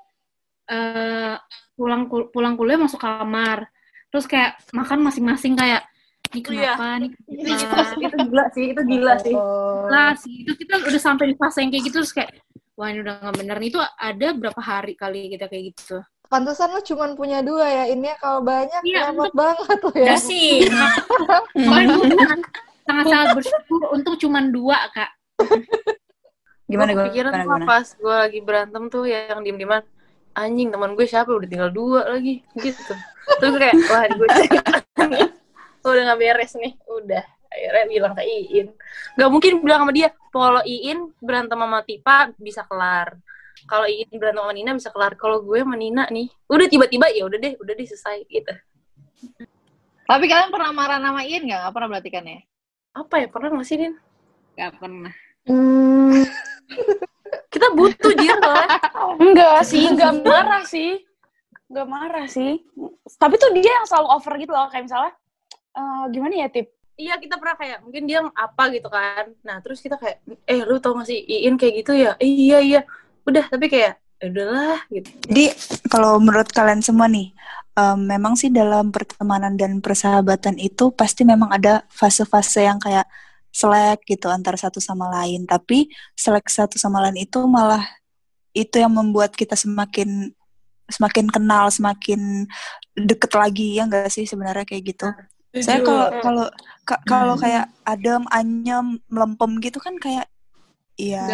uh, 0.67 1.39
pulang 1.79 2.11
pulang 2.11 2.59
kuliah 2.59 2.77
masuk 2.77 2.99
kamar 2.99 3.71
terus 4.11 4.27
kayak 4.27 4.59
makan 4.75 5.07
masing-masing 5.07 5.55
kayak 5.55 5.87
ini 6.35 6.43
oh 6.43 6.53
iya. 6.53 6.75
kenapa 6.75 6.87
nih 6.99 7.11
kenapa? 7.15 7.79
itu 7.95 8.17
gila 8.19 8.45
sih 8.51 8.65
itu 8.75 8.83
gila 8.83 9.15
sih 9.23 9.35
lah 9.87 10.13
sih 10.19 10.35
itu 10.43 10.53
kita 10.59 10.75
udah 10.83 11.01
sampai 11.01 11.25
di 11.31 11.35
fase 11.39 11.63
yang 11.63 11.71
kayak 11.71 11.85
gitu 11.87 11.97
terus 12.03 12.13
kayak 12.13 12.31
wah 12.75 12.91
ini 12.91 12.99
udah 13.07 13.15
nggak 13.23 13.37
bener 13.39 13.57
nih 13.63 13.71
itu 13.71 13.81
ada 13.81 14.29
berapa 14.35 14.61
hari 14.61 14.95
kali 14.99 15.31
kita 15.39 15.47
kayak 15.47 15.65
gitu 15.73 16.03
Pantesan 16.33 16.73
lo 16.73 16.81
cuma 16.81 17.13
punya 17.13 17.45
dua 17.45 17.69
ya. 17.69 17.85
Ini 17.93 18.17
kalau 18.17 18.41
banyak 18.41 18.81
iya, 18.89 19.13
untuk, 19.13 19.37
banget 19.37 19.79
lo 19.85 19.93
ya. 19.93 20.07
Ya 20.09 20.17
sih. 20.17 20.65
Sangat-sangat 22.89 23.37
bersyukur 23.37 23.93
untuk 23.93 24.17
cuma 24.17 24.41
dua, 24.41 24.81
Kak 24.97 25.13
gimana 26.71 26.91
gue 26.97 27.05
pikiran 27.13 27.33
gimana, 27.45 27.65
pas 27.69 27.85
gue 27.85 28.15
lagi 28.17 28.41
berantem 28.41 28.83
tuh 28.89 29.05
yang 29.05 29.45
diem 29.45 29.59
dieman 29.61 29.85
anjing 30.33 30.73
teman 30.73 30.97
gue 30.97 31.07
siapa? 31.07 31.31
Udah 31.33 31.49
tinggal 31.49 31.71
dua 31.73 32.09
lagi. 32.09 32.41
Gitu. 32.57 32.93
Terus 33.41 33.55
kayak 33.61 33.77
wah 33.89 34.05
gue 34.09 34.29
udah 35.93 36.03
gak 36.13 36.19
beres 36.21 36.53
nih. 36.57 36.73
Udah 36.89 37.25
akhirnya 37.53 37.85
bilang 37.89 38.13
ke 38.17 38.23
Iin. 38.25 38.69
Nggak 39.21 39.31
mungkin 39.31 39.53
bilang 39.61 39.81
sama 39.85 39.93
dia 39.93 40.09
kalau 40.33 40.63
Iin 40.65 41.13
berantem 41.21 41.59
sama 41.61 41.79
Tipa 41.85 42.33
bisa 42.41 42.65
kelar. 42.65 43.21
Kalau 43.69 43.87
Iin 43.87 44.09
berantem 44.17 44.43
sama 44.43 44.53
Nina 44.57 44.73
bisa 44.73 44.91
kelar. 44.91 45.13
Kalau 45.21 45.45
gue 45.45 45.59
sama 45.61 45.77
Nina 45.77 46.09
nih 46.09 46.33
udah 46.49 46.67
tiba-tiba 46.69 47.07
ya 47.13 47.29
udah 47.29 47.39
deh 47.39 47.53
udah 47.61 47.73
deh 47.77 47.87
selesai 47.87 48.25
gitu. 48.27 48.55
Tapi 50.03 50.25
kalian 50.27 50.51
pernah 50.51 50.73
marah 50.73 50.99
sama 50.99 51.21
Iin 51.29 51.45
nggak 51.47 51.73
pernah 51.73 51.89
berarti 51.93 52.11
kan 52.11 52.25
ya? 52.25 52.41
Apa 52.93 53.15
ya 53.25 53.27
pernah 53.29 53.49
nggak 53.53 53.69
sih 53.69 53.77
Din? 53.77 53.95
Nggak 54.57 54.73
pernah 54.81 55.15
Hmm. 55.47 56.23
Kita 57.53 57.67
butuh 57.77 58.13
jir 58.17 58.39
Enggak 59.19 59.67
sih, 59.67 59.91
enggak 59.91 60.23
marah 60.23 60.65
sih. 60.65 61.03
Enggak 61.69 61.87
marah 61.89 62.27
sih. 62.29 62.61
Tapi 63.19 63.35
tuh 63.41 63.51
dia 63.57 63.73
yang 63.81 63.87
selalu 63.89 64.09
over 64.13 64.33
gitu 64.39 64.53
loh. 64.53 64.69
Kayak 64.69 64.85
misalnya, 64.89 65.13
uh, 65.77 66.05
gimana 66.13 66.35
ya, 66.45 66.49
Tip? 66.53 66.69
Iya, 67.01 67.17
kita 67.17 67.41
pernah 67.41 67.57
kayak, 67.57 67.79
mungkin 67.83 68.05
dia 68.05 68.21
apa 68.23 68.63
gitu 68.71 68.89
kan. 68.93 69.33
Nah, 69.43 69.59
terus 69.65 69.81
kita 69.81 69.97
kayak, 69.97 70.21
eh 70.45 70.61
lu 70.63 70.77
tau 70.79 70.93
gak 71.01 71.09
sih, 71.09 71.19
Iin 71.19 71.57
kayak 71.57 71.75
gitu 71.83 71.93
ya? 71.97 72.13
Eh, 72.21 72.29
iya, 72.29 72.59
iya. 72.61 72.81
Udah, 73.25 73.49
tapi 73.49 73.73
kayak, 73.73 73.99
ya 74.21 74.27
udahlah 74.29 74.81
gitu. 74.93 75.09
Jadi, 75.27 75.47
kalau 75.89 76.21
menurut 76.21 76.53
kalian 76.53 76.85
semua 76.85 77.09
nih, 77.09 77.33
um, 77.75 77.99
memang 77.99 78.37
sih 78.37 78.53
dalam 78.53 78.93
pertemanan 78.93 79.57
dan 79.57 79.81
persahabatan 79.81 80.61
itu 80.61 80.93
pasti 80.93 81.25
memang 81.25 81.49
ada 81.51 81.89
fase-fase 81.89 82.69
yang 82.69 82.77
kayak 82.77 83.09
selek 83.53 84.01
gitu 84.09 84.33
antara 84.33 84.57
satu 84.57 84.81
sama 84.81 85.13
lain 85.13 85.45
tapi 85.45 85.93
selek 86.17 86.49
satu 86.49 86.81
sama 86.81 87.05
lain 87.05 87.23
itu 87.29 87.39
malah 87.45 87.85
itu 88.57 88.81
yang 88.81 88.93
membuat 88.93 89.37
kita 89.37 89.55
semakin 89.55 90.33
semakin 90.89 91.29
kenal 91.29 91.69
semakin 91.69 92.49
deket 92.97 93.33
lagi 93.33 93.77
ya 93.77 93.85
enggak 93.85 94.09
sih 94.09 94.25
sebenarnya 94.25 94.65
kayak 94.65 94.97
gitu 94.97 95.09
saya 95.61 95.85
kalau 95.85 96.09
kalau 96.25 96.47
kalau 97.05 97.35
hmm. 97.37 97.43
kayak 97.45 97.65
adem 97.85 98.25
anyem 98.33 98.97
melempem 99.13 99.61
gitu 99.61 99.79
kan 99.79 99.97
kayak 100.01 100.27
Iya, 100.93 101.25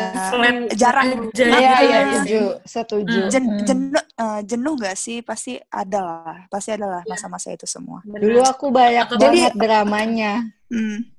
jarang. 0.79 1.35
Iya, 1.35 1.51
iya, 1.51 1.71
iya, 1.83 1.99
setuju, 2.15 2.41
setuju. 2.63 3.19
Jen, 3.27 3.45
jenuh, 3.67 4.05
uh, 4.15 4.41
jenuh 4.47 4.79
gak 4.79 4.95
sih? 4.95 5.19
Pasti 5.21 5.59
ada 5.67 5.99
lah, 5.99 6.39
pasti 6.47 6.79
ada 6.79 6.87
lah 6.87 7.03
masa-masa 7.11 7.51
itu 7.51 7.67
semua. 7.67 7.99
Dulu 8.07 8.39
aku 8.47 8.71
banyak 8.71 9.19
banget 9.19 9.55
dramanya. 9.59 10.47
Hmm. 10.71 11.11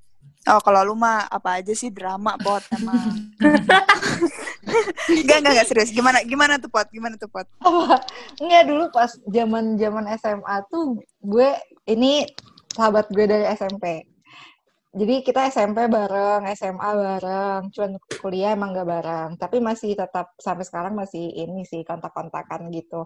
Oh, 0.47 0.59
kalau 0.63 0.87
lu 0.87 0.95
mah 0.95 1.27
apa 1.27 1.59
aja 1.59 1.75
sih 1.75 1.91
drama 1.91 2.39
bot 2.39 2.63
emang. 2.71 3.35
enggak, 5.11 5.37
enggak, 5.43 5.51
enggak 5.51 5.67
serius. 5.67 5.91
Gimana 5.91 6.23
gimana 6.23 6.55
tuh 6.55 6.71
pot? 6.71 6.87
Gimana 6.87 7.19
tuh 7.19 7.27
pot? 7.27 7.43
Oh, 7.67 7.91
enggak 8.39 8.63
dulu 8.71 8.87
pas 8.87 9.11
zaman-zaman 9.27 10.07
SMA 10.15 10.55
tuh 10.71 11.03
gue 11.19 11.49
ini 11.91 12.23
sahabat 12.71 13.11
gue 13.11 13.25
dari 13.27 13.45
SMP. 13.51 14.07
Jadi 14.89 15.21
kita 15.21 15.45
SMP 15.53 15.85
bareng, 15.85 16.49
SMA 16.57 16.89
bareng, 16.97 17.61
cuman 17.69 17.91
kuliah 18.17 18.57
emang 18.57 18.73
gak 18.73 18.89
bareng. 18.89 19.29
Tapi 19.37 19.61
masih 19.61 19.93
tetap 19.93 20.33
sampai 20.41 20.65
sekarang 20.65 20.97
masih 20.97 21.29
ini 21.29 21.61
sih 21.61 21.85
kontak-kontakan 21.85 22.73
gitu. 22.73 23.05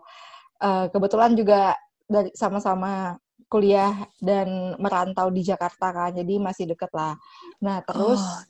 Uh, 0.64 0.88
kebetulan 0.96 1.36
juga 1.36 1.76
dari 2.08 2.32
sama-sama 2.40 3.20
kuliah 3.54 3.94
dan 4.18 4.74
merantau 4.82 5.30
di 5.30 5.46
Jakarta 5.46 5.94
kan, 5.94 6.12
jadi 6.18 6.34
masih 6.42 6.66
deket 6.74 6.90
lah. 6.98 7.14
Nah 7.62 7.78
terus 7.86 8.22
Oh, 8.22 8.42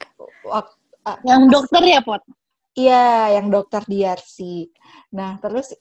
wak- 0.48 0.80
uh, 1.04 1.20
Yang 1.28 1.44
dokter 1.52 1.84
ya, 1.84 2.00
Pot? 2.08 2.24
iya 2.80 3.36
yang 3.36 3.48
dokter 3.52 3.84
di 3.92 4.04
RC. 4.08 4.38
Nah 5.18 5.36
terus 5.44 5.76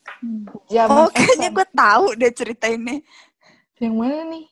Oh, 0.90 1.06
zaman 1.06 1.08
kayaknya 1.14 1.48
SM 1.48 1.54
gue 1.54 1.66
tahu 1.72 2.06
deh 2.20 2.32
cerita 2.34 2.66
ini. 2.68 3.00
yang 3.82 3.94
mana 3.98 4.20
nih? 4.32 4.46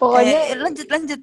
Pokoknya 0.00 0.40
Eh, 0.50 0.56
lanjut 0.58 0.86
lanjut. 0.90 1.20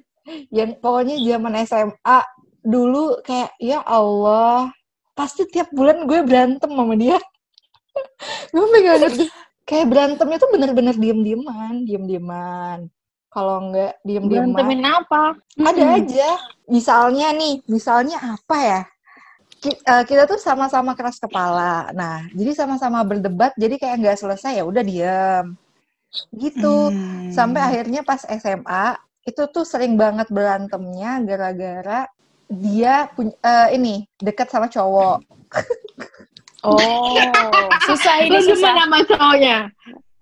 yang 0.52 0.70
pokoknya 0.82 1.16
zaman 1.22 1.54
SMA 1.66 2.18
dulu 2.66 3.22
kayak 3.22 3.54
ya 3.62 3.80
Allah 3.86 4.70
pasti 5.14 5.46
tiap 5.48 5.70
bulan 5.72 6.04
gue 6.10 6.20
berantem 6.26 6.70
sama 6.72 6.94
dia 6.98 7.18
gue 8.54 8.64
ngerti 8.66 9.26
kayak 9.66 9.86
berantemnya 9.90 10.38
tuh 10.38 10.50
bener-bener 10.54 10.94
diem-dieman 10.94 11.84
diem-dieman. 11.84 12.86
Kalau 13.28 13.68
nggak 13.68 14.00
diem-dieman 14.00 14.56
Berantemin 14.56 14.82
apa? 14.86 15.36
ada 15.60 15.84
aja. 16.00 16.30
Misalnya 16.70 17.36
nih 17.36 17.60
misalnya 17.68 18.16
apa 18.22 18.56
ya? 18.56 18.80
Eh, 19.66 20.04
kita 20.06 20.24
tuh 20.30 20.38
sama-sama 20.38 20.94
keras 20.96 21.20
kepala. 21.20 21.90
Nah 21.92 22.24
jadi 22.32 22.54
sama-sama 22.56 23.02
berdebat 23.04 23.52
jadi 23.58 23.76
kayak 23.76 23.96
nggak 24.00 24.18
selesai 24.22 24.62
ya 24.62 24.64
udah 24.64 24.82
diem. 24.86 25.46
Gitu. 26.32 26.76
Hmm. 26.88 27.28
sampai 27.28 27.60
akhirnya 27.60 28.00
pas 28.00 28.24
SMA 28.24 28.96
itu 29.26 29.42
tuh 29.52 29.66
sering 29.66 29.98
banget 30.00 30.30
berantemnya 30.32 31.20
gara-gara 31.20 32.08
dia 32.46 33.10
punya 33.10 33.34
eh, 33.42 33.68
ini 33.74 34.06
dekat 34.22 34.48
sama 34.48 34.70
cowok 34.70 35.18
Oh, 36.66 37.14
susah 37.86 38.14
ini 38.20 38.34
Lu 38.34 38.42
susah. 38.44 38.74
gimana 38.74 38.82
sama 38.82 38.98
cowoknya? 39.06 39.58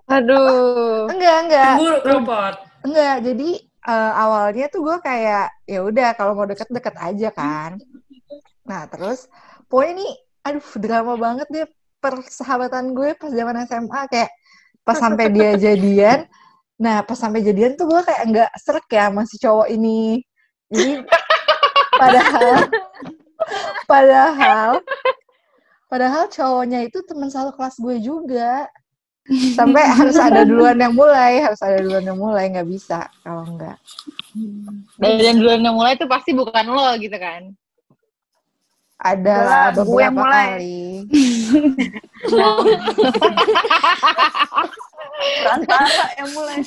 Aduh. 0.04 1.08
enggak 1.08 1.36
enggak 1.42 1.72
Cemburu 1.74 1.98
kelopot. 2.04 2.54
enggak 2.84 3.14
jadi 3.24 3.50
eh, 3.64 4.12
awalnya 4.14 4.66
tuh 4.68 4.80
gue 4.84 4.96
kayak 5.00 5.44
ya 5.64 5.80
udah 5.80 6.08
kalau 6.12 6.36
mau 6.36 6.44
deket 6.44 6.68
deket 6.68 6.92
aja 6.94 7.28
kan 7.32 7.80
nah 8.62 8.84
terus 8.84 9.28
pokoknya 9.66 9.92
ini 9.96 10.06
aduh 10.40 10.68
drama 10.76 11.16
banget 11.16 11.48
deh 11.48 11.66
persahabatan 11.98 12.92
gue 12.92 13.16
pas 13.16 13.32
zaman 13.32 13.64
SMA 13.64 14.00
kayak 14.08 14.30
pas 14.80 14.96
sampai 14.96 15.32
dia 15.32 15.56
jadian 15.72 16.28
nah 16.76 17.00
pas 17.00 17.16
sampai 17.16 17.40
jadian 17.40 17.72
tuh 17.74 17.88
gue 17.88 18.00
kayak 18.04 18.22
nggak 18.28 18.50
serak 18.60 18.84
ya 18.88 19.08
masih 19.08 19.40
cowok 19.40 19.72
ini 19.72 20.20
jadi 20.68 21.00
padahal 21.94 22.56
padahal 23.84 24.70
padahal 25.94 26.26
cowoknya 26.26 26.90
itu 26.90 26.98
teman 27.06 27.30
satu 27.30 27.54
kelas 27.54 27.78
gue 27.78 28.02
juga 28.02 28.66
sampai 29.58 29.86
harus 29.86 30.18
ada 30.18 30.42
duluan 30.42 30.74
yang 30.74 30.90
mulai 30.90 31.38
harus 31.38 31.62
ada 31.62 31.78
duluan 31.78 32.02
yang 32.02 32.18
mulai 32.18 32.50
nggak 32.50 32.66
bisa 32.66 33.06
kalau 33.22 33.46
nggak 33.54 33.78
Dan 34.98 35.22
yang 35.22 35.38
duluan 35.38 35.62
yang 35.62 35.78
mulai 35.78 35.94
itu 35.94 36.10
pasti 36.10 36.34
bukan 36.34 36.66
lo 36.66 36.98
gitu 36.98 37.14
kan? 37.14 37.54
ada 39.04 39.36
lah 39.44 39.66
beberapa 39.76 40.00
yang 40.00 40.16
mulai. 40.16 40.48
kali 40.48 40.82
Perantara 45.44 46.04
yang 46.16 46.30
mulai. 46.32 46.58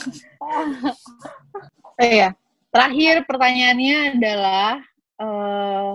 Oh 1.97 2.05
iya. 2.05 2.29
Terakhir 2.69 3.25
pertanyaannya 3.25 3.97
adalah 4.21 4.71
eh, 5.17 5.91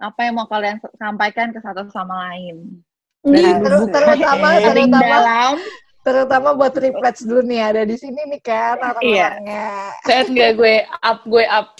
apa 0.00 0.20
yang 0.24 0.34
mau 0.40 0.48
kalian 0.48 0.80
sampaikan 0.96 1.52
ke 1.52 1.60
satu 1.60 1.84
sama 1.92 2.32
lain? 2.32 2.80
Nih, 3.20 3.52
ter- 3.60 3.92
terutama 3.92 4.48
terutama 4.56 4.96
dalam, 4.96 5.52
terutama 6.00 6.48
buat 6.56 6.72
triplets 6.72 7.20
dulu 7.20 7.44
nih 7.44 7.60
ada 7.60 7.82
di 7.84 8.00
sini 8.00 8.16
nih 8.32 8.40
kan 8.40 8.80
orang-orangnya 8.80 9.92
Set 10.08 10.32
nggak 10.32 10.56
gue 10.56 10.76
up, 11.04 11.20
gue 11.28 11.44
up. 11.44 11.76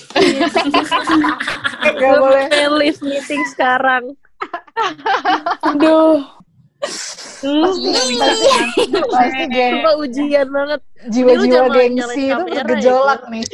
nggak 1.81 2.15
boleh. 2.21 2.45
Live 2.77 3.01
meeting 3.01 3.43
sekarang. 3.57 4.13
Aduh. 5.65 6.21
pasti 6.81 7.93
pasti 9.09 9.45
geng. 9.53 9.73
Sumpah 9.81 9.95
ujian 10.01 10.49
banget. 10.49 10.81
jiwa-jiwa 11.09 11.67
gengsi 11.73 12.25
itu 12.29 12.45
ya, 12.53 12.65
bergejolak 12.65 13.23
nih. 13.33 13.45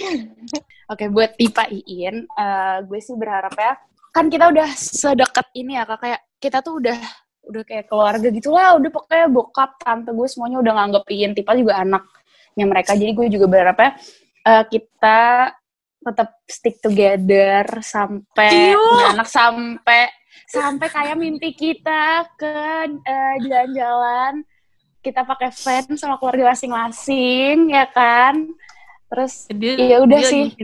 Oke, 0.87 1.11
buat 1.11 1.35
Tipa 1.35 1.67
Iin, 1.67 2.27
eh, 2.27 2.77
gue 2.87 3.01
sih 3.03 3.19
berharap 3.19 3.55
ya, 3.59 3.75
kan 4.17 4.33
kita 4.33 4.49
udah 4.49 4.69
sedekat 4.73 5.47
ini 5.53 5.77
ya, 5.77 5.85
kak. 5.85 6.01
Kayak 6.01 6.21
kita 6.41 6.59
tuh 6.65 6.81
udah 6.81 6.97
udah 7.47 7.63
kayak 7.69 7.87
keluarga 7.87 8.29
gitu 8.33 8.49
lah, 8.51 8.81
udah 8.81 8.91
pokoknya 8.91 9.29
bokap, 9.29 9.77
tante 9.79 10.11
gue 10.11 10.27
semuanya 10.27 10.59
udah 10.65 10.73
nganggep 10.73 11.05
Iin. 11.13 11.33
Tipa 11.37 11.53
juga 11.53 11.79
anaknya 11.85 12.65
mereka, 12.65 12.97
jadi 12.97 13.13
gue 13.13 13.27
juga 13.29 13.47
berharap 13.47 13.77
ya, 13.77 13.91
eh, 14.49 14.65
kita 14.73 15.21
tetap 16.07 16.29
stick 16.47 16.79
together 16.79 17.67
sampai 17.83 18.79
anak 19.11 19.27
sampai 19.27 20.07
sampai 20.47 20.87
kayak 20.87 21.19
mimpi 21.19 21.51
kita 21.51 22.31
ke 22.39 22.55
eh, 23.03 23.35
jalan-jalan 23.43 24.47
kita 25.03 25.27
pakai 25.27 25.51
van 25.51 25.99
sama 25.99 26.15
keluarga 26.23 26.55
masing-masing 26.55 27.75
ya 27.75 27.91
kan 27.91 28.55
terus 29.11 29.51
Iya, 29.51 30.03
udah 30.03 30.21
sih. 30.23 30.55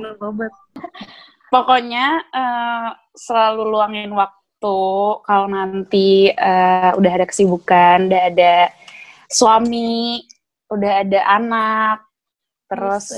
Pokoknya 1.53 2.07
eh, 2.33 2.89
selalu 3.13 3.63
luangin 3.69 4.11
waktu 4.17 4.79
kalau 5.29 5.47
nanti 5.53 6.33
eh, 6.33 6.91
udah 6.97 7.13
ada 7.13 7.27
kesibukan 7.29 8.09
udah 8.09 8.23
ada 8.33 8.55
suami 9.29 10.25
udah 10.73 10.93
ada 11.05 11.21
anak 11.29 11.99
terus 12.73 13.13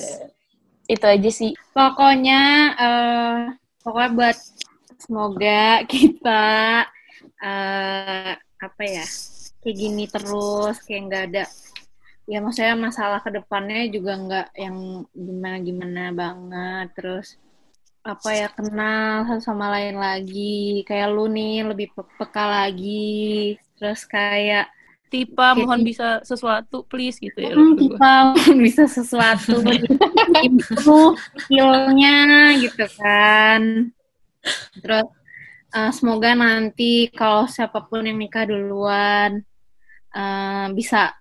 itu 0.85 1.05
aja 1.07 1.31
sih. 1.33 1.53
Pokoknya, 1.73 2.43
eh 2.77 3.41
pokoknya 3.81 4.11
buat 4.13 4.39
semoga 5.01 5.85
kita 5.93 6.85
eh 7.45 8.33
apa 8.37 8.83
ya 8.85 9.07
kayak 9.61 9.77
gini 9.77 10.05
terus, 10.09 10.81
kayak 10.85 11.03
nggak 11.09 11.25
ada 11.33 11.45
ya 12.25 12.41
maksudnya 12.41 12.77
masalah 12.77 13.21
ke 13.21 13.31
depannya 13.37 13.85
juga 13.93 14.13
nggak 14.17 14.49
yang 14.57 15.05
gimana 15.13 15.57
gimana 15.61 16.03
banget 16.17 16.87
terus 16.97 17.37
apa 18.05 18.31
ya 18.37 18.49
kenal 18.53 19.25
satu 19.25 19.41
sama 19.41 19.73
lain 19.73 19.97
lagi 19.97 20.85
kayak 20.85 21.09
lu 21.09 21.25
nih 21.25 21.65
lebih 21.65 21.89
pe- 21.97 22.13
peka 22.21 22.45
lagi 22.45 23.57
terus 23.81 24.05
kayak 24.05 24.69
Tipa 25.09 25.55
mohon 25.55 25.87
bisa 25.87 26.19
sesuatu 26.27 26.83
please 26.91 27.23
gitu 27.23 27.39
ya. 27.39 27.55
Hmm, 27.55 27.79
gua. 27.79 27.97
kita 27.97 28.15
bisa 28.67 28.85
sesuatu 28.91 29.63
improve 30.45 31.17
skillnya 31.39 32.19
gitu 32.61 32.85
kan 32.99 33.89
terus 34.85 35.09
eh, 35.73 35.93
semoga 35.97 36.37
nanti 36.37 37.09
kalau 37.09 37.49
siapa 37.49 37.89
pun 37.89 38.05
yang 38.05 38.21
nikah 38.21 38.45
duluan 38.45 39.41
eh, 40.13 40.67
bisa 40.77 41.15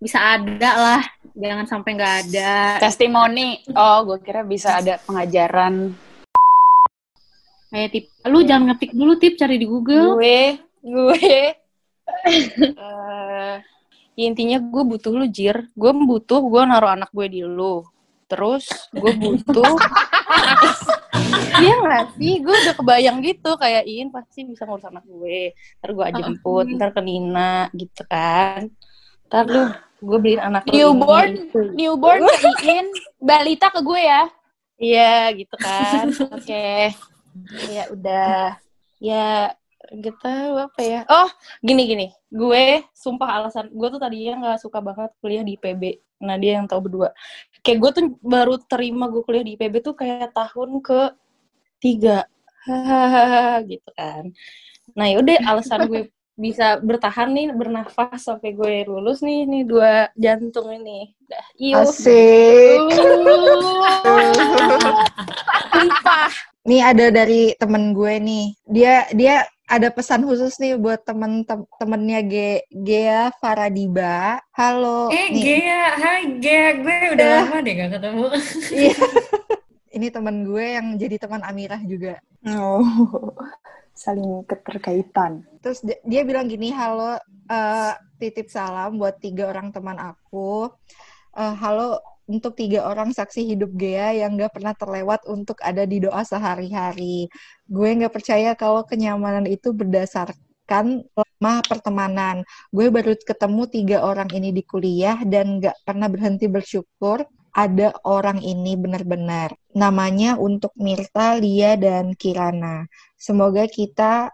bisa 0.00 0.18
ada 0.18 0.70
lah 0.74 1.02
jangan 1.36 1.66
sampai 1.66 1.90
nggak 1.96 2.14
ada 2.26 2.52
testimoni 2.82 3.60
oh 3.74 3.98
gue 4.06 4.18
kira 4.22 4.42
bisa 4.42 4.78
ada 4.80 4.98
pengajaran 5.02 5.94
kayak 7.70 7.88
tip 7.94 8.04
lu 8.26 8.42
jangan 8.42 8.74
ngetik 8.74 8.90
dulu 8.94 9.12
tip 9.18 9.34
cari 9.38 9.56
di 9.58 9.66
Google 9.66 10.18
gue 10.18 10.58
gue 10.80 11.54
Eh, 12.80 13.56
ya 14.18 14.24
intinya 14.26 14.58
gue 14.60 14.82
butuh 14.84 15.12
lu 15.14 15.26
jir. 15.30 15.70
Gue 15.74 15.92
butuh 15.94 16.40
gue 16.42 16.62
naruh 16.66 16.92
anak 16.92 17.10
gue 17.14 17.26
di 17.30 17.40
lu. 17.46 17.84
Terus 18.30 18.66
gue 18.94 19.12
butuh 19.14 19.74
Iya 21.60 21.74
gak 21.82 22.06
sih? 22.16 22.40
Gue 22.40 22.54
udah 22.54 22.74
kebayang 22.78 23.20
gitu 23.26 23.58
kayak 23.58 23.84
Iin 23.84 24.08
pasti 24.14 24.46
bisa 24.46 24.64
ngurus 24.64 24.86
anak 24.86 25.04
gue. 25.04 25.52
Ntar 25.82 25.90
gue 25.92 26.06
jemput, 26.14 26.66
ntar 26.78 26.90
ke 26.94 27.00
Nina 27.02 27.68
gitu 27.74 28.02
kan. 28.06 28.70
Ntar 29.30 29.46
lu 29.46 29.62
gue 30.00 30.18
beliin 30.18 30.42
anak 30.42 30.66
lu 30.66 30.74
ini, 30.74 30.80
Newborn. 30.82 31.30
itu. 31.36 31.60
newborn 31.76 32.20
keiin 32.58 32.88
balita 33.20 33.68
ke 33.70 33.78
gue 33.84 34.00
ya 34.00 34.26
Iya 34.80 35.28
gitu 35.36 35.54
kan. 35.60 36.08
Oke. 36.40 36.96
Ya 37.68 37.84
udah. 37.92 38.56
Ya 38.96 39.52
gitu 39.92 40.32
apa 40.56 40.80
ya? 40.80 41.00
Oh 41.04 41.28
gini 41.60 41.84
gini. 41.84 42.06
Gue 42.32 42.88
sumpah 42.96 43.38
alasan 43.38 43.68
gue 43.68 43.88
tuh 43.92 44.00
tadinya 44.00 44.34
nggak 44.40 44.58
suka 44.64 44.80
banget 44.80 45.12
kuliah 45.20 45.44
di 45.44 45.60
IPB. 45.60 46.00
Nah 46.24 46.40
dia 46.40 46.56
yang 46.56 46.64
tahu 46.64 46.88
berdua. 46.88 47.12
Kayak 47.60 47.78
gue 47.84 47.90
tuh 47.92 48.04
baru 48.24 48.56
terima 48.56 49.12
gue 49.12 49.20
kuliah 49.20 49.44
di 49.44 49.52
IPB 49.60 49.84
tuh 49.84 49.92
kayak 49.92 50.32
tahun 50.32 50.80
ke 50.80 51.00
tiga. 51.76 52.24
Gitu 53.70 53.90
kan. 53.92 54.32
Nah 54.96 55.06
yaudah 55.12 55.44
alasan 55.44 55.92
gue 55.92 56.08
bisa 56.40 56.80
bertahan 56.80 57.28
nih 57.36 57.52
bernafas 57.52 58.24
sampai 58.24 58.56
gue 58.56 58.88
lulus 58.88 59.20
nih 59.20 59.44
nih 59.44 59.62
dua 59.68 60.08
jantung 60.16 60.72
ini. 60.72 61.12
Dah, 61.28 61.46
asik 61.84 62.80
Limpah. 65.76 66.32
nih 66.64 66.80
ada 66.80 67.06
dari 67.12 67.52
temen 67.60 67.92
gue 67.92 68.14
nih 68.20 68.46
dia 68.66 69.04
dia 69.12 69.44
ada 69.70 69.86
pesan 69.94 70.26
khusus 70.26 70.58
nih 70.58 70.74
buat 70.74 71.06
temen-temennya 71.06 72.20
Ge 72.26 72.50
Gea 72.72 73.30
Faradiba. 73.38 74.42
Halo. 74.50 75.12
Eh 75.14 75.30
nih. 75.30 75.44
Gea, 75.46 75.84
hai 75.94 76.22
Gea, 76.42 76.66
gue 76.82 76.96
udah 77.14 77.26
uh, 77.30 77.36
lama 77.46 77.56
deh 77.62 77.74
gak 77.78 77.90
ketemu. 77.94 78.26
Iya. 78.74 78.96
Ini 79.96 80.06
teman 80.10 80.42
gue 80.42 80.64
yang 80.74 80.86
jadi 80.98 81.16
teman 81.22 81.42
Amirah 81.46 81.82
juga. 81.86 82.18
Oh, 82.50 82.82
saling 84.00 84.48
keterkaitan. 84.48 85.44
Terus 85.60 85.84
dia 85.84 86.24
bilang 86.24 86.48
gini, 86.48 86.72
halo, 86.72 87.20
uh, 87.52 87.92
titip 88.16 88.48
salam 88.48 88.96
buat 88.96 89.20
tiga 89.20 89.52
orang 89.52 89.68
teman 89.76 90.00
aku. 90.00 90.72
Uh, 91.36 91.54
halo, 91.60 92.00
untuk 92.24 92.56
tiga 92.56 92.88
orang 92.88 93.12
saksi 93.12 93.44
hidup 93.44 93.76
Gea 93.76 94.24
yang 94.24 94.40
gak 94.40 94.56
pernah 94.56 94.72
terlewat 94.72 95.28
untuk 95.28 95.60
ada 95.60 95.84
di 95.84 96.00
doa 96.00 96.24
sehari-hari. 96.24 97.28
Gue 97.68 97.90
gak 98.00 98.14
percaya 98.16 98.56
kalau 98.56 98.88
kenyamanan 98.88 99.44
itu 99.44 99.76
berdasarkan 99.76 101.04
lama 101.12 101.54
pertemanan. 101.66 102.46
Gue 102.72 102.88
baru 102.88 103.18
ketemu 103.20 103.62
tiga 103.68 103.98
orang 104.06 104.30
ini 104.32 104.54
di 104.54 104.62
kuliah 104.64 105.20
dan 105.28 105.60
gak 105.60 105.76
pernah 105.84 106.08
berhenti 106.08 106.48
bersyukur 106.48 107.26
ada 107.54 107.94
orang 108.06 108.38
ini 108.42 108.78
benar-benar. 108.78 109.54
Namanya 109.74 110.38
untuk 110.38 110.74
Mirta, 110.78 111.34
Lia, 111.38 111.74
dan 111.74 112.14
Kirana. 112.14 112.86
Semoga 113.18 113.66
kita 113.66 114.30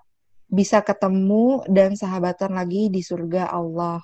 bisa 0.47 0.81
ketemu 0.85 1.67
dan 1.67 1.99
sahabatan 1.99 2.55
lagi 2.55 2.87
di 2.93 3.03
surga 3.03 3.51
Allah. 3.51 4.01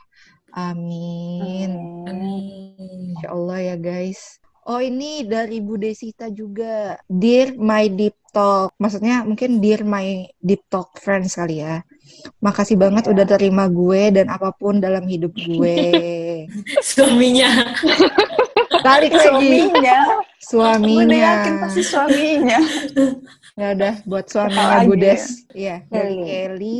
Amin. 0.52 1.70
Amin. 2.04 3.16
Insya 3.16 3.32
Allah 3.32 3.58
ya 3.72 3.76
guys. 3.80 4.42
Oh 4.62 4.78
ini 4.78 5.26
dari 5.26 5.58
Bu 5.58 5.74
Desita 5.74 6.30
juga. 6.30 6.94
Dear 7.10 7.58
my 7.58 7.90
deep 7.90 8.14
talk. 8.30 8.70
Maksudnya 8.78 9.26
mungkin 9.26 9.58
dear 9.58 9.82
my 9.82 10.28
deep 10.38 10.62
talk 10.70 10.94
friends 11.02 11.34
kali 11.34 11.66
ya. 11.66 11.82
Makasih 12.38 12.78
banget 12.78 13.10
yeah. 13.10 13.12
udah 13.16 13.26
terima 13.26 13.66
gue 13.66 14.14
dan 14.14 14.30
apa 14.30 14.54
pun 14.54 14.78
dalam 14.78 15.02
hidup 15.08 15.34
gue. 15.34 15.78
Suaminya. 16.94 17.50
Balik 18.82 19.12
lagi. 19.14 19.26
Suaminya. 19.26 19.98
Suaminya. 20.42 21.06
Gue 21.06 21.22
yakin 21.22 21.54
pasti 21.62 21.82
suaminya. 21.86 22.60
ya 23.60 23.66
udah 23.78 23.94
buat 24.04 24.26
suaminya 24.26 24.76
Bu 24.84 24.94
Des. 24.98 25.46
Iya, 25.54 25.86
dari 25.88 26.16
Kelly 26.26 26.78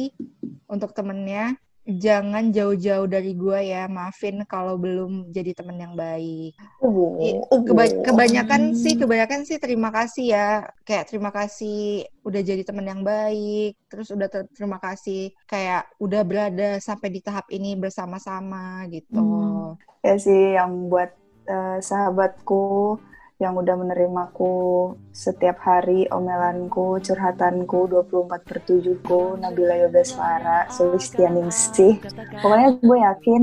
untuk 0.67 0.91
temennya 0.93 1.57
jangan 1.83 2.55
jauh-jauh 2.55 3.11
dari 3.11 3.35
gue 3.35 3.75
ya 3.75 3.91
maafin 3.91 4.47
kalau 4.47 4.79
belum 4.79 5.35
jadi 5.35 5.51
temen 5.51 5.83
yang 5.83 5.99
baik 5.99 6.55
oh, 6.79 7.19
Keba 7.67 7.91
kebanyakan 8.07 8.79
sih 8.79 8.95
kebanyakan 8.95 9.43
sih 9.43 9.59
terima 9.59 9.91
kasih 9.91 10.31
ya 10.31 10.49
kayak 10.87 11.11
terima 11.11 11.35
kasih 11.35 12.07
udah 12.23 12.39
jadi 12.39 12.63
temen 12.63 12.87
yang 12.87 13.03
baik 13.03 13.75
terus 13.91 14.15
udah 14.15 14.31
ter 14.31 14.47
terima 14.55 14.79
kasih 14.79 15.35
kayak 15.51 15.91
udah 15.99 16.23
berada 16.23 16.79
sampai 16.79 17.11
di 17.11 17.19
tahap 17.19 17.51
ini 17.51 17.75
bersama-sama 17.75 18.87
gitu 18.87 19.19
hmm. 19.19 20.07
ya 20.07 20.15
sih 20.23 20.55
yang 20.55 20.87
buat 20.87 21.11
uh, 21.53 21.79
sahabatku 21.85 22.97
yang 23.43 23.59
udah 23.59 23.75
menerimaku 23.75 24.95
setiap 25.11 25.59
hari 25.67 26.07
omelanku, 26.15 27.03
curhatanku, 27.03 27.91
24 27.91 28.47
per 28.47 28.59
7 28.63 29.03
ku, 29.03 29.35
Nabila 29.35 29.83
Yobeswara, 29.83 30.71
Sulistianingsih. 30.71 31.99
Pokoknya 32.39 32.79
gue 32.79 32.99
yakin 33.03 33.43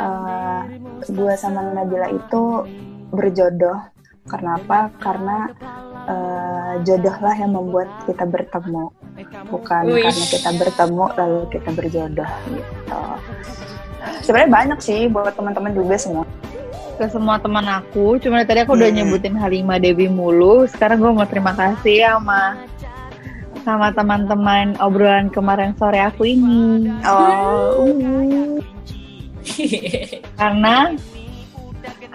uh, 0.00 0.64
gue 1.04 1.32
sama 1.36 1.60
Nabila 1.76 2.08
itu 2.08 2.64
berjodoh. 3.12 3.92
Karena 4.24 4.56
apa? 4.56 4.88
Karena 4.96 5.52
uh, 6.08 6.72
jodohlah 6.80 7.36
yang 7.36 7.52
membuat 7.52 7.92
kita 8.08 8.24
bertemu. 8.24 8.88
Bukan 9.52 9.82
Uish. 9.92 10.08
karena 10.08 10.24
kita 10.32 10.50
bertemu 10.56 11.04
lalu 11.20 11.40
kita 11.52 11.70
berjodoh 11.76 12.30
gitu. 12.48 13.02
Sebenarnya 14.24 14.50
banyak 14.56 14.78
sih 14.80 15.04
buat 15.12 15.36
teman-teman 15.36 15.76
juga 15.76 16.00
semua 16.00 16.24
ke 16.94 17.06
semua 17.10 17.36
teman 17.42 17.66
aku. 17.66 18.16
Cuma 18.22 18.46
tadi 18.46 18.62
aku 18.62 18.78
udah 18.78 18.90
hmm. 18.90 18.98
nyebutin 19.02 19.34
Halimah 19.34 19.78
Dewi 19.82 20.06
mulu. 20.06 20.64
Sekarang 20.70 21.02
gue 21.02 21.12
mau 21.12 21.26
terima 21.26 21.52
kasih 21.52 22.06
ya 22.06 22.10
sama 22.16 22.64
sama 23.64 23.88
teman-teman 23.96 24.76
obrolan 24.78 25.32
kemarin 25.32 25.72
sore 25.74 25.98
aku 25.98 26.28
ini. 26.28 26.92
Oh. 27.02 27.90
Uh. 27.90 28.60
karena 30.40 30.94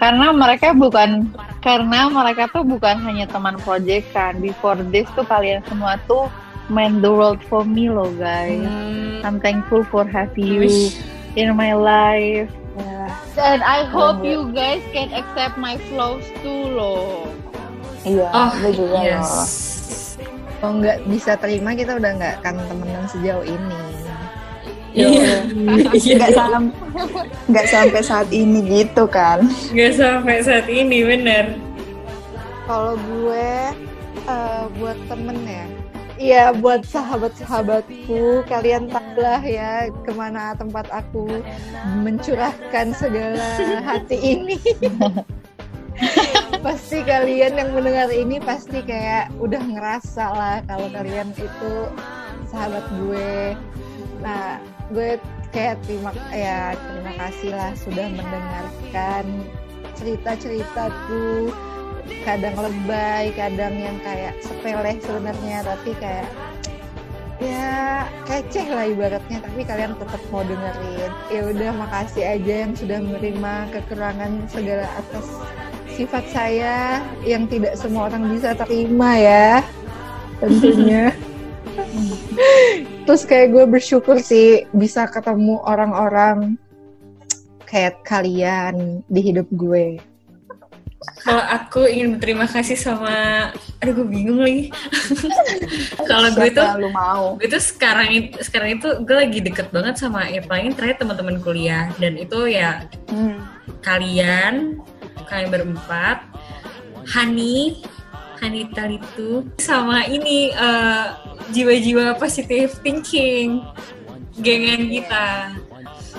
karena 0.00 0.26
mereka 0.32 0.72
bukan 0.72 1.28
karena 1.60 2.08
mereka 2.08 2.48
tuh 2.48 2.64
bukan 2.64 2.96
hanya 3.04 3.28
teman 3.28 3.60
project 3.60 4.08
kan. 4.16 4.40
Before 4.40 4.78
this 4.90 5.06
tuh 5.12 5.26
kalian 5.28 5.60
semua 5.68 6.00
tuh 6.08 6.30
main 6.70 7.02
the 7.02 7.10
world 7.10 7.42
for 7.50 7.66
me 7.66 7.90
loh 7.92 8.08
guys. 8.16 8.64
Hmm. 8.64 9.20
I'm 9.26 9.36
thankful 9.42 9.84
for 9.90 10.08
having 10.08 10.64
you 10.64 10.88
in 11.36 11.54
my 11.54 11.72
life 11.74 12.50
And 13.40 13.62
I 13.62 13.84
hope 13.88 14.22
you 14.24 14.52
guys 14.52 14.82
can 14.92 15.10
accept 15.16 15.56
my 15.56 15.80
flaws 15.90 16.24
too 16.44 16.70
loh. 16.76 17.26
Iya, 18.04 18.28
oh, 18.32 18.52
juga 18.72 18.98
yes. 19.00 19.24
loh. 19.24 19.48
Kalau 20.60 20.74
nggak 20.80 20.98
bisa 21.08 21.32
terima 21.40 21.72
kita 21.72 21.96
udah 21.96 22.10
nggak 22.20 22.34
akan 22.44 22.54
temenan 22.68 23.04
sejauh 23.08 23.44
ini. 23.44 23.80
Iya. 24.92 25.46
Nggak 25.94 26.30
sam 26.34 26.74
nggak 27.48 27.66
sampai 27.70 28.02
saat 28.02 28.28
ini 28.28 28.60
gitu 28.66 29.08
kan? 29.08 29.46
Nggak 29.72 29.92
sampai 29.96 30.36
saat 30.44 30.66
ini 30.68 31.00
bener. 31.06 31.56
Kalau 32.68 32.94
gue 32.98 33.50
uh, 34.28 34.64
buat 34.78 34.98
temen 35.08 35.38
ya, 35.48 35.66
Iya, 36.20 36.52
buat 36.52 36.84
sahabat-sahabatku, 36.84 38.44
kalian 38.44 38.92
tahulah 38.92 39.40
ya 39.40 39.88
ke 40.04 40.12
mana 40.12 40.52
tempat 40.52 40.84
aku 40.92 41.40
mencurahkan 42.04 42.92
segala 42.92 43.40
hati 43.80 44.36
ini. 44.36 44.60
pasti 46.64 47.00
kalian 47.08 47.56
yang 47.56 47.72
mendengar 47.72 48.12
ini 48.12 48.36
pasti 48.36 48.84
kayak 48.84 49.32
udah 49.40 49.64
ngerasa 49.64 50.24
lah 50.36 50.56
kalau 50.68 50.92
kalian 50.92 51.32
itu 51.40 51.72
sahabat 52.52 52.84
gue. 53.00 53.56
Nah, 54.20 54.60
gue 54.92 55.16
kayak 55.56 55.80
terima 55.88 56.12
ya 56.36 56.76
terima 56.76 57.12
kasih 57.16 57.50
lah 57.56 57.72
sudah 57.80 58.06
mendengarkan 58.12 59.24
cerita-ceritaku 59.96 61.48
kadang 62.22 62.56
lebay 62.56 63.32
kadang 63.34 63.74
yang 63.76 63.96
kayak 64.04 64.36
sepele 64.44 64.96
sebenarnya 65.00 65.58
tapi 65.64 65.90
kayak 65.98 66.28
ya 67.40 68.04
keceh 68.28 68.68
lah 68.68 68.86
ibaratnya. 68.86 69.38
Tapi 69.40 69.60
kalian 69.64 69.96
tetap 69.96 70.20
mau 70.28 70.44
dengerin. 70.44 71.12
Ya 71.32 71.40
udah 71.48 71.70
makasih 71.74 72.24
aja 72.24 72.54
yang 72.68 72.72
sudah 72.76 72.98
menerima 73.00 73.54
kekurangan 73.72 74.32
segala 74.52 74.86
atas 75.00 75.26
sifat 75.96 76.24
saya 76.32 77.04
yang 77.24 77.44
tidak 77.50 77.74
semua 77.76 78.08
orang 78.12 78.28
bisa 78.30 78.54
terima 78.54 79.16
ya 79.16 79.64
tentunya. 80.38 81.12
Terus 83.08 83.22
kayak 83.26 83.56
gue 83.56 83.64
bersyukur 83.66 84.20
sih 84.22 84.68
bisa 84.70 85.08
ketemu 85.10 85.58
orang-orang 85.66 86.60
kayak 87.66 88.02
kalian 88.06 89.02
di 89.06 89.20
hidup 89.22 89.46
gue 89.54 89.98
kalau 91.24 91.40
aku 91.40 91.88
ingin 91.88 92.16
berterima 92.16 92.44
kasih 92.44 92.76
sama 92.76 93.48
aduh 93.80 93.92
gue 93.96 94.08
bingung 94.08 94.44
lagi 94.44 94.68
kalau 96.10 96.28
gue 96.36 96.48
tuh 96.52 96.66
lu 96.76 96.92
mau 96.92 97.40
gue 97.40 97.48
tuh 97.48 97.62
sekarang 97.62 98.08
itu 98.12 98.36
sekarang 98.44 98.76
itu 98.76 98.88
gue 99.00 99.16
lagi 99.16 99.40
deket 99.40 99.72
banget 99.72 99.96
sama 99.96 100.28
ya 100.28 100.44
paling 100.44 100.76
terakhir 100.76 101.00
teman-teman 101.00 101.40
kuliah 101.40 101.88
dan 101.96 102.20
itu 102.20 102.52
ya 102.52 102.84
hmm. 103.08 103.40
kalian 103.80 104.76
kalian 105.24 105.48
berempat 105.48 106.20
Hani 107.08 107.80
Hani 108.36 108.68
Talitu 108.76 109.48
sama 109.56 110.04
ini 110.04 110.52
uh, 110.52 111.16
jiwa-jiwa 111.56 112.20
positive 112.20 112.76
thinking 112.84 113.64
gengan 114.36 114.84
kita 114.92 115.56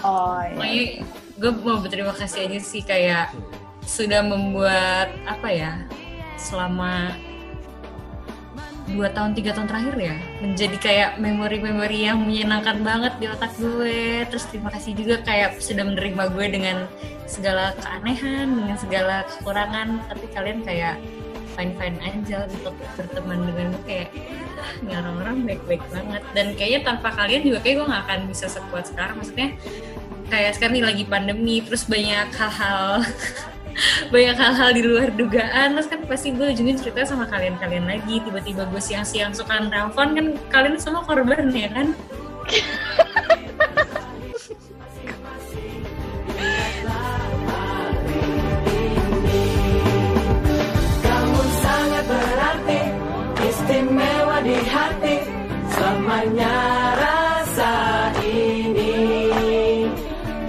oh 0.02 0.42
iya. 0.66 1.06
gue 1.38 1.52
mau 1.62 1.78
berterima 1.78 2.18
kasih 2.18 2.50
aja 2.50 2.60
sih 2.62 2.82
kayak 2.82 3.30
sudah 3.92 4.24
membuat 4.24 5.12
apa 5.28 5.52
ya 5.52 5.84
selama 6.39 7.12
dua 8.88 9.12
tahun 9.12 9.36
tiga 9.36 9.52
tahun 9.56 9.68
terakhir 9.68 9.96
ya 10.00 10.16
menjadi 10.39 10.78
kayak 10.80 11.10
memori-memori 11.20 12.08
yang 12.08 12.24
menyenangkan 12.24 12.80
banget 12.84 13.14
di 13.20 13.26
otak 13.28 13.52
gue. 13.60 14.24
Terus 14.32 14.48
terima 14.48 14.72
kasih 14.72 14.96
juga 14.96 15.20
kayak 15.28 15.60
sudah 15.60 15.84
menerima 15.84 16.24
gue 16.32 16.46
dengan 16.48 16.78
segala 17.28 17.76
keanehan 17.80 18.52
dengan 18.52 18.78
segala 18.80 19.28
kekurangan. 19.28 20.08
Tapi 20.08 20.26
kalian 20.32 20.60
kayak 20.64 20.96
fine 21.56 21.76
fine 21.76 22.00
aja 22.00 22.48
untuk 22.48 22.76
berteman 22.96 23.44
dengan 23.48 23.68
gue 23.76 23.84
kayak 23.88 24.10
ini 24.84 24.92
orang-orang 24.96 25.36
baik-baik 25.48 25.84
banget. 25.92 26.24
Dan 26.36 26.48
kayaknya 26.56 26.82
tanpa 26.84 27.10
kalian 27.16 27.42
juga 27.48 27.60
kayak 27.64 27.76
gue 27.80 27.88
gak 27.92 28.04
akan 28.08 28.20
bisa 28.28 28.46
sekuat 28.52 28.92
sekarang. 28.92 29.16
Maksudnya 29.20 29.50
kayak 30.32 30.52
sekarang 30.56 30.80
ini 30.80 30.84
lagi 30.84 31.04
pandemi 31.08 31.60
terus 31.64 31.84
banyak 31.88 32.28
hal-hal 32.36 33.04
banyak 34.12 34.38
hal-hal 34.38 34.70
di 34.76 34.82
luar 34.84 35.10
dugaan. 35.16 35.76
Terus 35.76 35.88
kan 35.88 36.00
pasti 36.06 36.32
gue 36.36 36.52
ujungin 36.52 36.78
cerita 36.78 37.04
sama 37.08 37.26
kalian-kalian 37.28 37.88
lagi. 37.88 38.22
Tiba-tiba 38.24 38.68
gue 38.70 38.82
siang-siang 38.82 39.34
suka 39.34 39.60
nelfon 39.60 40.16
kan 40.16 40.26
kalian 40.52 40.78
semua 40.78 41.04
korban 41.04 41.50
ya 41.52 41.70
kan? 41.72 41.96
Kamu 51.02 51.42
sangat 51.64 52.04
berarti 52.06 52.82
istimewa 53.48 54.38
di 54.46 54.58
hati 54.68 55.18
selamanya 55.72 56.56
rasa 57.00 57.74
ini. 58.26 58.94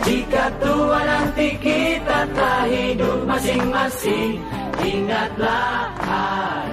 Jika 0.03 0.51
tua 0.59 1.01
nanti 1.07 1.55
kita 1.57 2.27
tak 2.35 2.63
hidup 2.69 2.92
masing-masing 3.33 4.37
ingatlah 4.85 5.89
hari 6.05 6.72